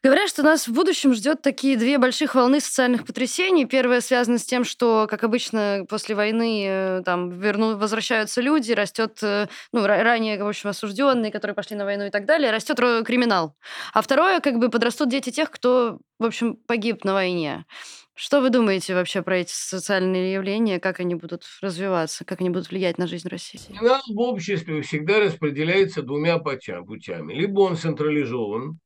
Говорят, 0.01 0.29
что 0.29 0.43
нас 0.43 0.65
в 0.65 0.73
будущем 0.73 1.13
ждет 1.13 1.41
такие 1.41 1.75
две 1.75 1.97
больших 1.97 2.33
волны 2.33 2.61
социальных 2.61 3.05
потрясений. 3.05 3.65
Первая 3.65 3.99
связана 3.99 4.37
с 4.37 4.45
тем, 4.45 4.63
что, 4.63 5.07
как 5.09 5.25
обычно, 5.25 5.85
после 5.89 6.15
войны 6.15 6.63
э, 6.65 7.01
там 7.03 7.29
верну, 7.29 7.75
возвращаются 7.75 8.39
люди, 8.39 8.71
растет, 8.71 9.19
э, 9.21 9.47
ну, 9.73 9.85
ранее, 9.85 10.41
в 10.41 10.47
общем, 10.47 10.69
осужденные, 10.69 11.33
которые 11.33 11.53
пошли 11.53 11.75
на 11.75 11.83
войну 11.83 12.05
и 12.05 12.11
так 12.11 12.25
далее, 12.25 12.49
растет 12.49 12.77
криминал. 12.77 13.57
А 13.93 14.01
второе, 14.01 14.39
как 14.39 14.57
бы 14.57 14.69
подрастут 14.69 15.09
дети 15.09 15.31
тех, 15.31 15.51
кто, 15.51 15.99
в 16.17 16.25
общем, 16.25 16.55
погиб 16.55 17.03
на 17.03 17.13
войне. 17.13 17.65
Что 18.15 18.39
вы 18.39 18.51
думаете 18.51 18.95
вообще 18.95 19.21
про 19.21 19.37
эти 19.37 19.51
социальные 19.53 20.33
явления, 20.33 20.79
как 20.79 21.01
они 21.01 21.15
будут 21.15 21.43
развиваться, 21.61 22.23
как 22.23 22.39
они 22.39 22.49
будут 22.49 22.69
влиять 22.69 22.97
на 22.97 23.07
жизнь 23.07 23.27
России? 23.27 23.59
Криминал 23.67 24.01
в 24.07 24.19
обществе 24.19 24.81
всегда 24.81 25.19
распределяется 25.19 26.03
двумя 26.03 26.37
путями. 26.37 27.33
Либо 27.33 27.61
он 27.61 27.75
централизован, 27.75 28.79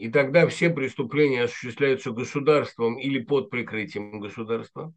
и 0.00 0.08
тогда 0.08 0.48
все 0.48 0.70
преступления 0.70 1.42
осуществляются 1.42 2.10
государством 2.10 2.98
или 2.98 3.18
под 3.18 3.50
прикрытием 3.50 4.18
государства, 4.18 4.94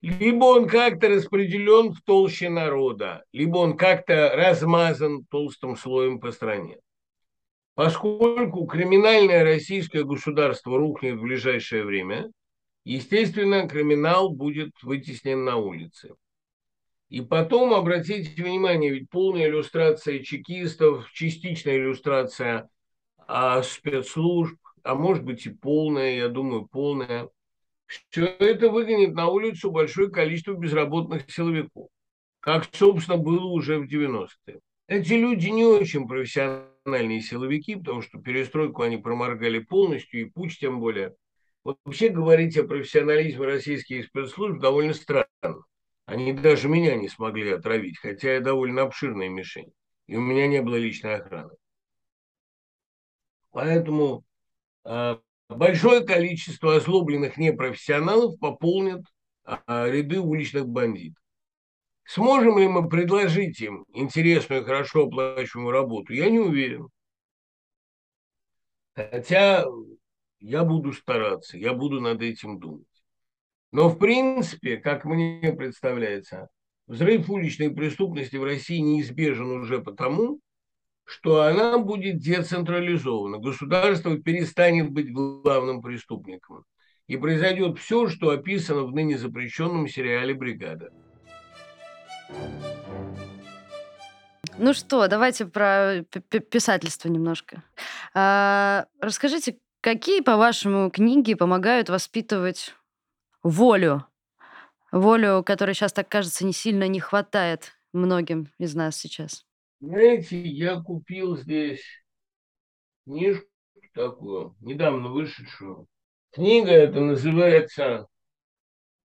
либо 0.00 0.46
он 0.46 0.66
как-то 0.66 1.08
распределен 1.08 1.92
в 1.92 2.02
толще 2.02 2.48
народа, 2.48 3.22
либо 3.32 3.58
он 3.58 3.76
как-то 3.76 4.32
размазан 4.34 5.24
толстым 5.26 5.76
слоем 5.76 6.18
по 6.18 6.32
стране. 6.32 6.78
Поскольку 7.74 8.66
криминальное 8.66 9.44
российское 9.44 10.02
государство 10.02 10.78
рухнет 10.78 11.16
в 11.16 11.22
ближайшее 11.22 11.84
время, 11.84 12.28
естественно, 12.84 13.68
криминал 13.68 14.30
будет 14.30 14.72
вытеснен 14.82 15.44
на 15.44 15.58
улице. 15.58 16.16
И 17.08 17.20
потом, 17.20 17.72
обратите 17.72 18.42
внимание, 18.42 18.90
ведь 18.90 19.08
полная 19.10 19.46
иллюстрация 19.46 20.24
чекистов, 20.24 21.08
частичная 21.12 21.76
иллюстрация 21.76 22.68
а 23.28 23.62
спецслужб, 23.62 24.58
а 24.82 24.94
может 24.94 25.24
быть 25.24 25.46
и 25.46 25.50
полная, 25.50 26.16
я 26.16 26.28
думаю, 26.28 26.66
полная. 26.66 27.28
Все 27.86 28.26
это 28.26 28.70
выгонит 28.70 29.14
на 29.14 29.28
улицу 29.28 29.70
большое 29.70 30.10
количество 30.10 30.54
безработных 30.54 31.30
силовиков, 31.30 31.88
как, 32.40 32.66
собственно, 32.72 33.18
было 33.18 33.44
уже 33.44 33.78
в 33.78 33.84
90-е. 33.84 34.60
Эти 34.86 35.14
люди 35.14 35.48
не 35.48 35.64
очень 35.64 36.06
профессиональные 36.06 37.20
силовики, 37.20 37.76
потому 37.76 38.02
что 38.02 38.18
перестройку 38.18 38.82
они 38.82 38.98
проморгали 38.98 39.58
полностью, 39.58 40.20
и 40.20 40.24
путь 40.24 40.58
тем 40.58 40.80
более. 40.80 41.14
Вообще 41.64 42.10
говорить 42.10 42.58
о 42.58 42.64
профессионализме 42.64 43.46
российских 43.46 44.06
спецслужб 44.06 44.60
довольно 44.60 44.92
странно. 44.92 45.64
Они 46.04 46.34
даже 46.34 46.68
меня 46.68 46.96
не 46.96 47.08
смогли 47.08 47.52
отравить, 47.52 47.98
хотя 47.98 48.34
я 48.34 48.40
довольно 48.40 48.82
обширная 48.82 49.30
мишень, 49.30 49.72
и 50.06 50.16
у 50.16 50.20
меня 50.20 50.46
не 50.46 50.60
было 50.60 50.76
личной 50.76 51.16
охраны. 51.16 51.54
Поэтому 53.54 54.24
э, 54.84 55.16
большое 55.48 56.04
количество 56.04 56.74
озлобленных 56.74 57.36
непрофессионалов 57.36 58.36
пополнят 58.40 59.04
а, 59.44 59.88
ряды 59.88 60.18
уличных 60.18 60.66
бандитов. 60.66 61.22
Сможем 62.04 62.58
ли 62.58 62.66
мы 62.66 62.88
предложить 62.88 63.60
им 63.60 63.84
интересную, 63.94 64.64
хорошо 64.64 65.06
оплачиваемую 65.06 65.72
работу? 65.72 66.12
Я 66.12 66.30
не 66.30 66.40
уверен. 66.40 66.88
Хотя 68.94 69.64
я 70.40 70.64
буду 70.64 70.92
стараться, 70.92 71.56
я 71.56 71.74
буду 71.74 72.00
над 72.00 72.22
этим 72.22 72.58
думать. 72.58 72.86
Но, 73.70 73.88
в 73.88 73.98
принципе, 73.98 74.78
как 74.78 75.04
мне 75.04 75.54
представляется, 75.56 76.48
взрыв 76.88 77.30
уличной 77.30 77.70
преступности 77.70 78.36
в 78.36 78.44
России 78.44 78.78
неизбежен 78.78 79.50
уже 79.52 79.80
потому, 79.80 80.40
что 81.04 81.42
она 81.42 81.78
будет 81.78 82.18
децентрализована. 82.18 83.38
Государство 83.38 84.18
перестанет 84.18 84.90
быть 84.90 85.12
главным 85.12 85.82
преступником. 85.82 86.64
И 87.06 87.16
произойдет 87.16 87.78
все, 87.78 88.08
что 88.08 88.30
описано 88.30 88.84
в 88.84 88.94
ныне 88.94 89.18
запрещенном 89.18 89.86
сериале 89.88 90.34
«Бригада». 90.34 90.90
Ну 94.56 94.72
что, 94.72 95.08
давайте 95.08 95.46
про 95.46 96.04
писательство 96.50 97.08
немножко. 97.08 97.62
А, 98.14 98.86
расскажите, 99.00 99.58
какие, 99.80 100.20
по-вашему, 100.20 100.90
книги 100.90 101.34
помогают 101.34 101.88
воспитывать 101.88 102.74
волю? 103.42 104.06
Волю, 104.92 105.42
которой 105.44 105.74
сейчас, 105.74 105.92
так 105.92 106.08
кажется, 106.08 106.46
не 106.46 106.52
сильно 106.52 106.86
не 106.86 107.00
хватает 107.00 107.72
многим 107.92 108.48
из 108.58 108.76
нас 108.76 108.96
сейчас. 108.96 109.44
Знаете, 109.86 110.40
я 110.40 110.80
купил 110.80 111.36
здесь 111.36 111.84
книжку 113.04 113.46
такую, 113.92 114.56
недавно 114.60 115.10
вышедшую. 115.10 115.86
Книга 116.32 116.70
эта 116.70 117.00
называется 117.00 118.06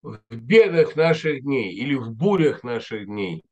«В 0.01 0.21
бедах 0.31 0.95
наших 0.95 1.43
дней» 1.43 1.75
или 1.75 1.97
«В 1.97 2.13
бурях 2.13 2.63
наших 2.63 3.07
дней». 3.07 3.43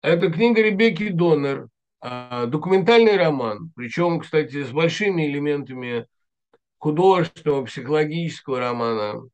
Это 0.00 0.32
книга 0.32 0.62
Ребекки 0.62 1.10
Доннер, 1.10 1.68
а, 2.00 2.46
документальный 2.46 3.18
роман, 3.18 3.70
причем, 3.76 4.20
кстати, 4.20 4.64
с 4.64 4.70
большими 4.70 5.26
элементами 5.26 6.06
художественного, 6.78 7.66
психологического 7.66 8.60
романа. 8.60 9.28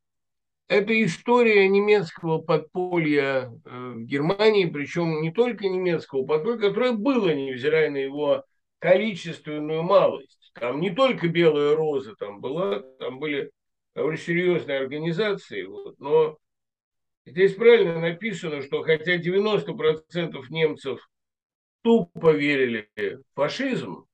Это 0.71 1.03
история 1.03 1.67
немецкого 1.67 2.37
подполья 2.37 3.51
э, 3.65 3.93
в 3.93 4.05
Германии, 4.05 4.63
причем 4.63 5.21
не 5.21 5.29
только 5.29 5.67
немецкого 5.67 6.25
подполья, 6.25 6.59
которое 6.59 6.93
было, 6.93 7.33
невзирая 7.33 7.89
на 7.89 7.97
его 7.97 8.45
количественную 8.79 9.83
малость. 9.83 10.49
Там 10.53 10.79
не 10.79 10.89
только 10.89 11.27
белая 11.27 11.75
роза 11.75 12.15
там 12.15 12.39
была, 12.39 12.79
там 12.99 13.19
были 13.19 13.51
довольно 13.95 14.17
серьезные 14.17 14.79
организации, 14.79 15.63
вот, 15.63 15.99
но 15.99 16.37
Здесь 17.25 17.53
правильно 17.53 17.99
написано, 17.99 18.61
что 18.61 18.81
хотя 18.81 19.17
90% 19.17 20.37
немцев 20.49 21.05
тупо 21.83 22.31
верили 22.31 22.89
в 22.95 23.35
фашизм, 23.35 24.05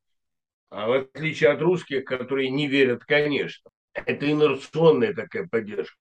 а 0.69 0.87
в 0.87 0.91
отличие 0.93 1.51
от 1.51 1.61
русских, 1.61 2.03
которые 2.03 2.49
не 2.49 2.67
верят, 2.67 3.05
конечно, 3.05 3.69
это 3.93 4.29
инерционная 4.29 5.13
такая 5.13 5.47
поддержка. 5.47 5.97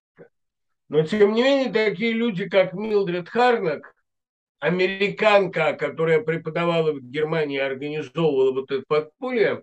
Но, 0.89 1.03
тем 1.03 1.33
не 1.33 1.43
менее, 1.43 1.73
такие 1.73 2.13
люди, 2.13 2.49
как 2.49 2.73
Милдред 2.73 3.29
Харнак, 3.29 3.95
американка, 4.61 5.73
которая 5.75 6.21
преподавала 6.21 6.93
в 6.93 7.01
Германии, 7.01 7.59
организовывала 7.59 8.53
вот 8.53 8.71
это 8.71 8.85
подполье, 8.87 9.63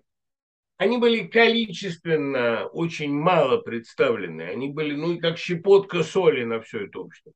они 0.76 0.98
были 0.98 1.26
количественно 1.26 2.66
очень 2.66 3.12
мало 3.12 3.58
представлены. 3.58 4.42
Они 4.42 4.70
были, 4.70 4.94
ну, 4.94 5.18
как 5.18 5.38
щепотка 5.38 6.02
соли 6.02 6.44
на 6.44 6.60
все 6.60 6.86
это 6.86 7.00
общество. 7.00 7.32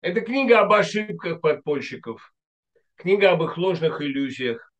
Это 0.00 0.22
книга 0.22 0.60
об 0.60 0.72
ошибках 0.72 1.40
подпольщиков, 1.40 2.32
книга 2.96 3.32
об 3.32 3.42
их 3.42 3.58
ложных 3.58 4.00
иллюзиях, 4.00 4.72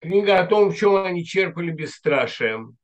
книга 0.00 0.38
о 0.38 0.46
том, 0.46 0.70
в 0.70 0.76
чем 0.76 0.96
они 0.96 1.24
черпали 1.24 1.70
бесстрашием, 1.70 2.78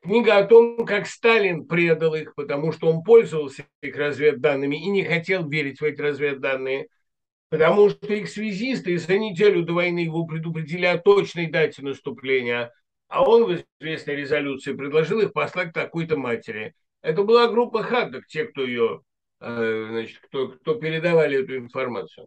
книга 0.00 0.38
о 0.38 0.44
том, 0.44 0.84
как 0.86 1.06
Сталин 1.06 1.66
предал 1.66 2.14
их, 2.14 2.34
потому 2.34 2.72
что 2.72 2.88
он 2.88 3.02
пользовался 3.02 3.64
их 3.82 3.96
разведданными 3.96 4.76
и 4.76 4.88
не 4.88 5.04
хотел 5.04 5.48
верить 5.48 5.80
в 5.80 5.84
эти 5.84 6.00
разведданные, 6.00 6.88
потому 7.50 7.90
что 7.90 8.12
их 8.12 8.28
связисты 8.28 8.96
за 8.98 9.18
неделю 9.18 9.62
до 9.62 9.74
войны 9.74 10.00
его 10.00 10.24
предупредили 10.24 10.86
о 10.86 10.98
точной 10.98 11.48
дате 11.50 11.82
наступления– 11.82 12.72
а 13.12 13.28
он 13.28 13.44
в 13.44 13.62
известной 13.78 14.16
резолюции 14.16 14.72
предложил 14.72 15.20
их 15.20 15.34
послать 15.34 15.70
к 15.70 15.74
такой-то 15.74 16.16
матери. 16.16 16.74
Это 17.02 17.24
была 17.24 17.46
группа 17.46 17.82
хаддок, 17.82 18.26
те, 18.26 18.46
кто 18.46 18.64
ее, 18.64 19.02
э, 19.40 19.86
значит, 19.90 20.18
кто, 20.20 20.48
кто 20.48 20.76
передавали 20.76 21.42
эту 21.42 21.58
информацию. 21.58 22.26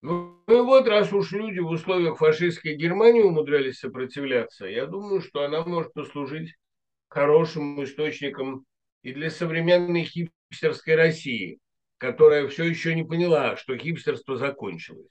Ну, 0.00 0.40
и 0.46 0.52
вот, 0.52 0.86
раз 0.86 1.12
уж 1.12 1.32
люди 1.32 1.58
в 1.58 1.68
условиях 1.68 2.18
фашистской 2.18 2.76
Германии 2.76 3.22
умудрялись 3.22 3.78
сопротивляться, 3.80 4.66
я 4.66 4.86
думаю, 4.86 5.20
что 5.20 5.42
она 5.42 5.64
может 5.64 5.92
послужить 5.92 6.54
хорошим 7.08 7.82
источником 7.82 8.64
и 9.02 9.12
для 9.12 9.28
современной 9.30 10.04
хипстерской 10.04 10.94
России, 10.94 11.58
которая 11.98 12.46
все 12.46 12.64
еще 12.64 12.94
не 12.94 13.02
поняла, 13.02 13.56
что 13.56 13.76
хипстерство 13.76 14.36
закончилось. 14.36 15.10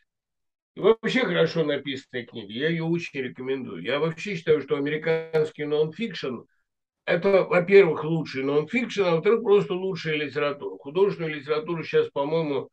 И 0.76 0.80
вообще 0.80 1.26
хорошо 1.26 1.66
написанная 1.66 2.26
книга, 2.26 2.54
я 2.54 2.70
ее 2.70 2.84
очень 2.84 3.20
рекомендую. 3.20 3.82
Я 3.82 4.00
вообще 4.00 4.36
считаю, 4.36 4.62
что 4.62 4.78
американский 4.78 5.66
нон-фикшн– 5.66 6.44
это, 7.06 7.44
во-первых, 7.44 8.04
лучший 8.06 8.44
нон-фикшн, 8.44 9.02
а 9.02 9.12
во-вторых, 9.16 9.42
просто 9.42 9.74
лучшая 9.74 10.16
литература. 10.16 10.78
Художественную 10.78 11.36
литературу 11.36 11.84
сейчас, 11.84 12.10
по-моему, 12.10 12.70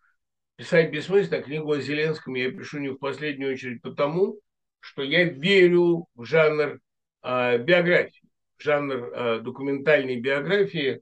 писать 0.56 0.90
бессмысленно. 0.90 1.42
Книгу 1.42 1.72
о 1.72 1.80
Зеленском 1.80 2.34
я 2.34 2.50
пишу 2.50 2.78
не 2.78 2.88
в 2.88 2.96
последнюю 2.96 3.52
очередь 3.54 3.82
потому, 3.82 4.38
что 4.80 5.02
я 5.02 5.24
верю 5.24 6.06
в 6.14 6.24
жанр 6.24 6.78
э, 7.22 7.58
биографии, 7.58 8.28
в 8.58 8.62
жанр 8.62 8.96
э, 8.96 9.40
документальной 9.40 10.20
биографии. 10.20 11.00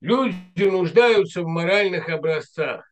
Люди 0.00 0.64
нуждаются 0.64 1.42
в 1.42 1.46
моральных 1.46 2.08
образцах. 2.08 2.84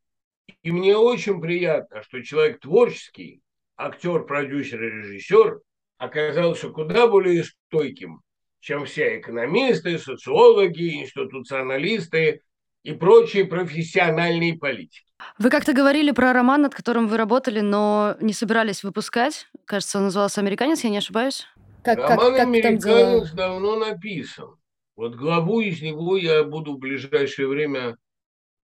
И 0.62 0.70
мне 0.70 0.96
очень 0.96 1.40
приятно, 1.40 2.02
что 2.02 2.22
человек 2.22 2.60
творческий, 2.60 3.42
актер, 3.76 4.24
продюсер 4.24 4.82
и 4.82 4.90
режиссер 4.90 5.60
оказался 5.98 6.70
куда 6.70 7.06
более 7.06 7.44
стойким, 7.44 8.22
чем 8.60 8.86
все 8.86 9.18
экономисты, 9.18 9.98
социологи, 9.98 11.02
институционалисты 11.02 12.42
и 12.82 12.92
прочие 12.92 13.44
профессиональные 13.44 14.58
политики. 14.58 15.06
Вы 15.38 15.50
как-то 15.50 15.72
говорили 15.72 16.10
про 16.10 16.32
роман, 16.32 16.62
над 16.62 16.74
которым 16.74 17.06
вы 17.06 17.16
работали, 17.16 17.60
но 17.60 18.16
не 18.20 18.32
собирались 18.32 18.82
выпускать. 18.82 19.48
Кажется, 19.64 19.98
он 19.98 20.04
назывался 20.04 20.40
«Американец», 20.40 20.82
я 20.82 20.90
не 20.90 20.98
ошибаюсь? 20.98 21.46
Как, 21.84 21.98
роман 21.98 22.18
как, 22.18 22.36
как 22.36 22.46
«Американец» 22.46 23.30
давно 23.32 23.76
написан. 23.76 24.56
Вот 24.96 25.14
главу 25.14 25.60
из 25.60 25.80
него 25.80 26.16
я 26.16 26.44
буду 26.44 26.74
в 26.74 26.78
ближайшее 26.78 27.48
время 27.48 27.96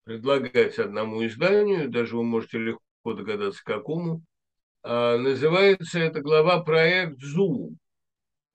предлагать 0.05 0.79
одному 0.79 1.25
изданию, 1.27 1.89
даже 1.89 2.17
вы 2.17 2.25
можете 2.25 2.59
легко 2.59 3.13
догадаться, 3.13 3.63
какому. 3.65 4.23
А, 4.83 5.19
называется 5.19 5.99
эта 5.99 6.21
глава 6.21 6.61
«Проект 6.61 7.19
Zoom». 7.23 7.77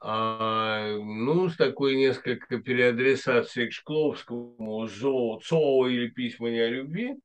А, 0.03 0.97
ну, 0.97 1.47
с 1.47 1.55
такой 1.55 1.95
несколько 1.95 2.57
переадресацией 2.57 3.69
к 3.69 3.73
Шкловскому 3.73 4.87
«Зо», 4.87 5.39
«Цо» 5.43 5.87
или 5.87 6.09
«Письма 6.09 6.49
не 6.49 6.59
о 6.59 6.69
любви». 6.69 7.15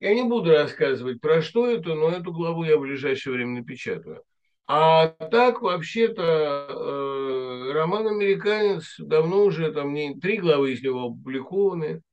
Я 0.00 0.14
не 0.14 0.22
буду 0.22 0.50
рассказывать, 0.50 1.20
про 1.20 1.42
что 1.42 1.68
это, 1.68 1.94
но 1.94 2.10
эту 2.10 2.32
главу 2.32 2.64
я 2.64 2.78
в 2.78 2.80
ближайшее 2.80 3.34
время 3.34 3.60
напечатаю. 3.60 4.22
А 4.66 5.08
так, 5.08 5.60
вообще-то, 5.60 6.22
э, 6.22 7.72
роман 7.72 8.06
«Американец» 8.08 8.96
давно 8.98 9.44
уже, 9.44 9.70
там 9.72 9.92
не, 9.92 10.18
три 10.18 10.38
главы 10.38 10.72
из 10.72 10.82
него 10.82 11.04
опубликованы– 11.04 12.00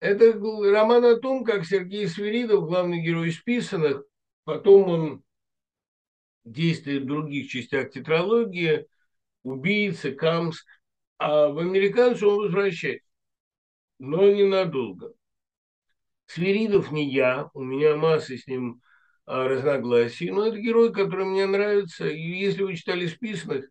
это 0.00 0.32
роман 0.32 1.04
о 1.04 1.16
том, 1.16 1.44
как 1.44 1.66
Сергей 1.66 2.08
Свиридов, 2.08 2.66
главный 2.66 3.02
герой 3.02 3.30
списанных, 3.32 4.02
потом 4.44 4.88
он 4.88 5.22
действует 6.44 7.02
в 7.02 7.06
других 7.06 7.50
частях 7.50 7.90
тетралогии, 7.90 8.86
убийца, 9.42 10.12
Камск, 10.12 10.66
а 11.18 11.48
в 11.48 11.58
американцу 11.58 12.30
он 12.30 12.36
возвращается, 12.44 13.06
но 13.98 14.30
ненадолго. 14.30 15.12
Свиридов 16.26 16.92
не 16.92 17.10
я, 17.10 17.50
у 17.54 17.62
меня 17.62 17.96
масса 17.96 18.36
с 18.36 18.46
ним 18.46 18.80
а, 19.26 19.48
разногласий, 19.48 20.30
но 20.30 20.46
это 20.46 20.58
герой, 20.58 20.92
который 20.92 21.26
мне 21.26 21.46
нравится, 21.46 22.08
и 22.08 22.20
если 22.20 22.62
вы 22.62 22.76
читали 22.76 23.06
списанных 23.06 23.68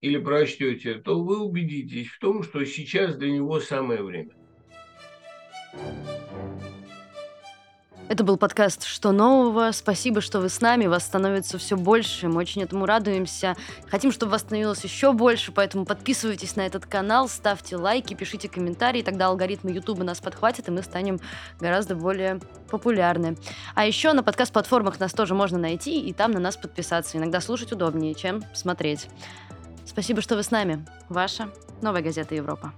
или 0.00 0.18
прочтете, 0.18 0.94
то 0.94 1.22
вы 1.22 1.40
убедитесь 1.40 2.08
в 2.08 2.18
том, 2.18 2.42
что 2.42 2.64
сейчас 2.64 3.16
для 3.16 3.30
него 3.30 3.58
самое 3.60 4.02
время. 4.02 4.34
Это 8.08 8.24
был 8.24 8.38
подкаст 8.38 8.84
«Что 8.84 9.12
нового?». 9.12 9.70
Спасибо, 9.72 10.22
что 10.22 10.40
вы 10.40 10.48
с 10.48 10.62
нами. 10.62 10.86
Вас 10.86 11.04
становится 11.04 11.58
все 11.58 11.76
больше. 11.76 12.28
Мы 12.28 12.36
очень 12.36 12.62
этому 12.62 12.86
радуемся. 12.86 13.54
Хотим, 13.90 14.12
чтобы 14.12 14.32
вас 14.32 14.40
становилось 14.40 14.82
еще 14.82 15.12
больше, 15.12 15.52
поэтому 15.52 15.84
подписывайтесь 15.84 16.56
на 16.56 16.62
этот 16.62 16.86
канал, 16.86 17.28
ставьте 17.28 17.76
лайки, 17.76 18.14
пишите 18.14 18.48
комментарии. 18.48 19.02
Тогда 19.02 19.26
алгоритмы 19.26 19.72
YouTube 19.72 20.02
нас 20.04 20.20
подхватят, 20.20 20.68
и 20.68 20.70
мы 20.70 20.82
станем 20.82 21.20
гораздо 21.60 21.96
более 21.96 22.40
популярны. 22.70 23.36
А 23.74 23.84
еще 23.84 24.14
на 24.14 24.22
подкаст-платформах 24.22 24.98
нас 24.98 25.12
тоже 25.12 25.34
можно 25.34 25.58
найти, 25.58 26.00
и 26.00 26.14
там 26.14 26.30
на 26.30 26.40
нас 26.40 26.56
подписаться. 26.56 27.18
Иногда 27.18 27.42
слушать 27.42 27.72
удобнее, 27.72 28.14
чем 28.14 28.42
смотреть. 28.54 29.08
Спасибо, 29.84 30.22
что 30.22 30.34
вы 30.34 30.44
с 30.44 30.50
нами. 30.50 30.86
Ваша 31.10 31.50
«Новая 31.82 32.00
газета 32.00 32.34
Европа». 32.34 32.72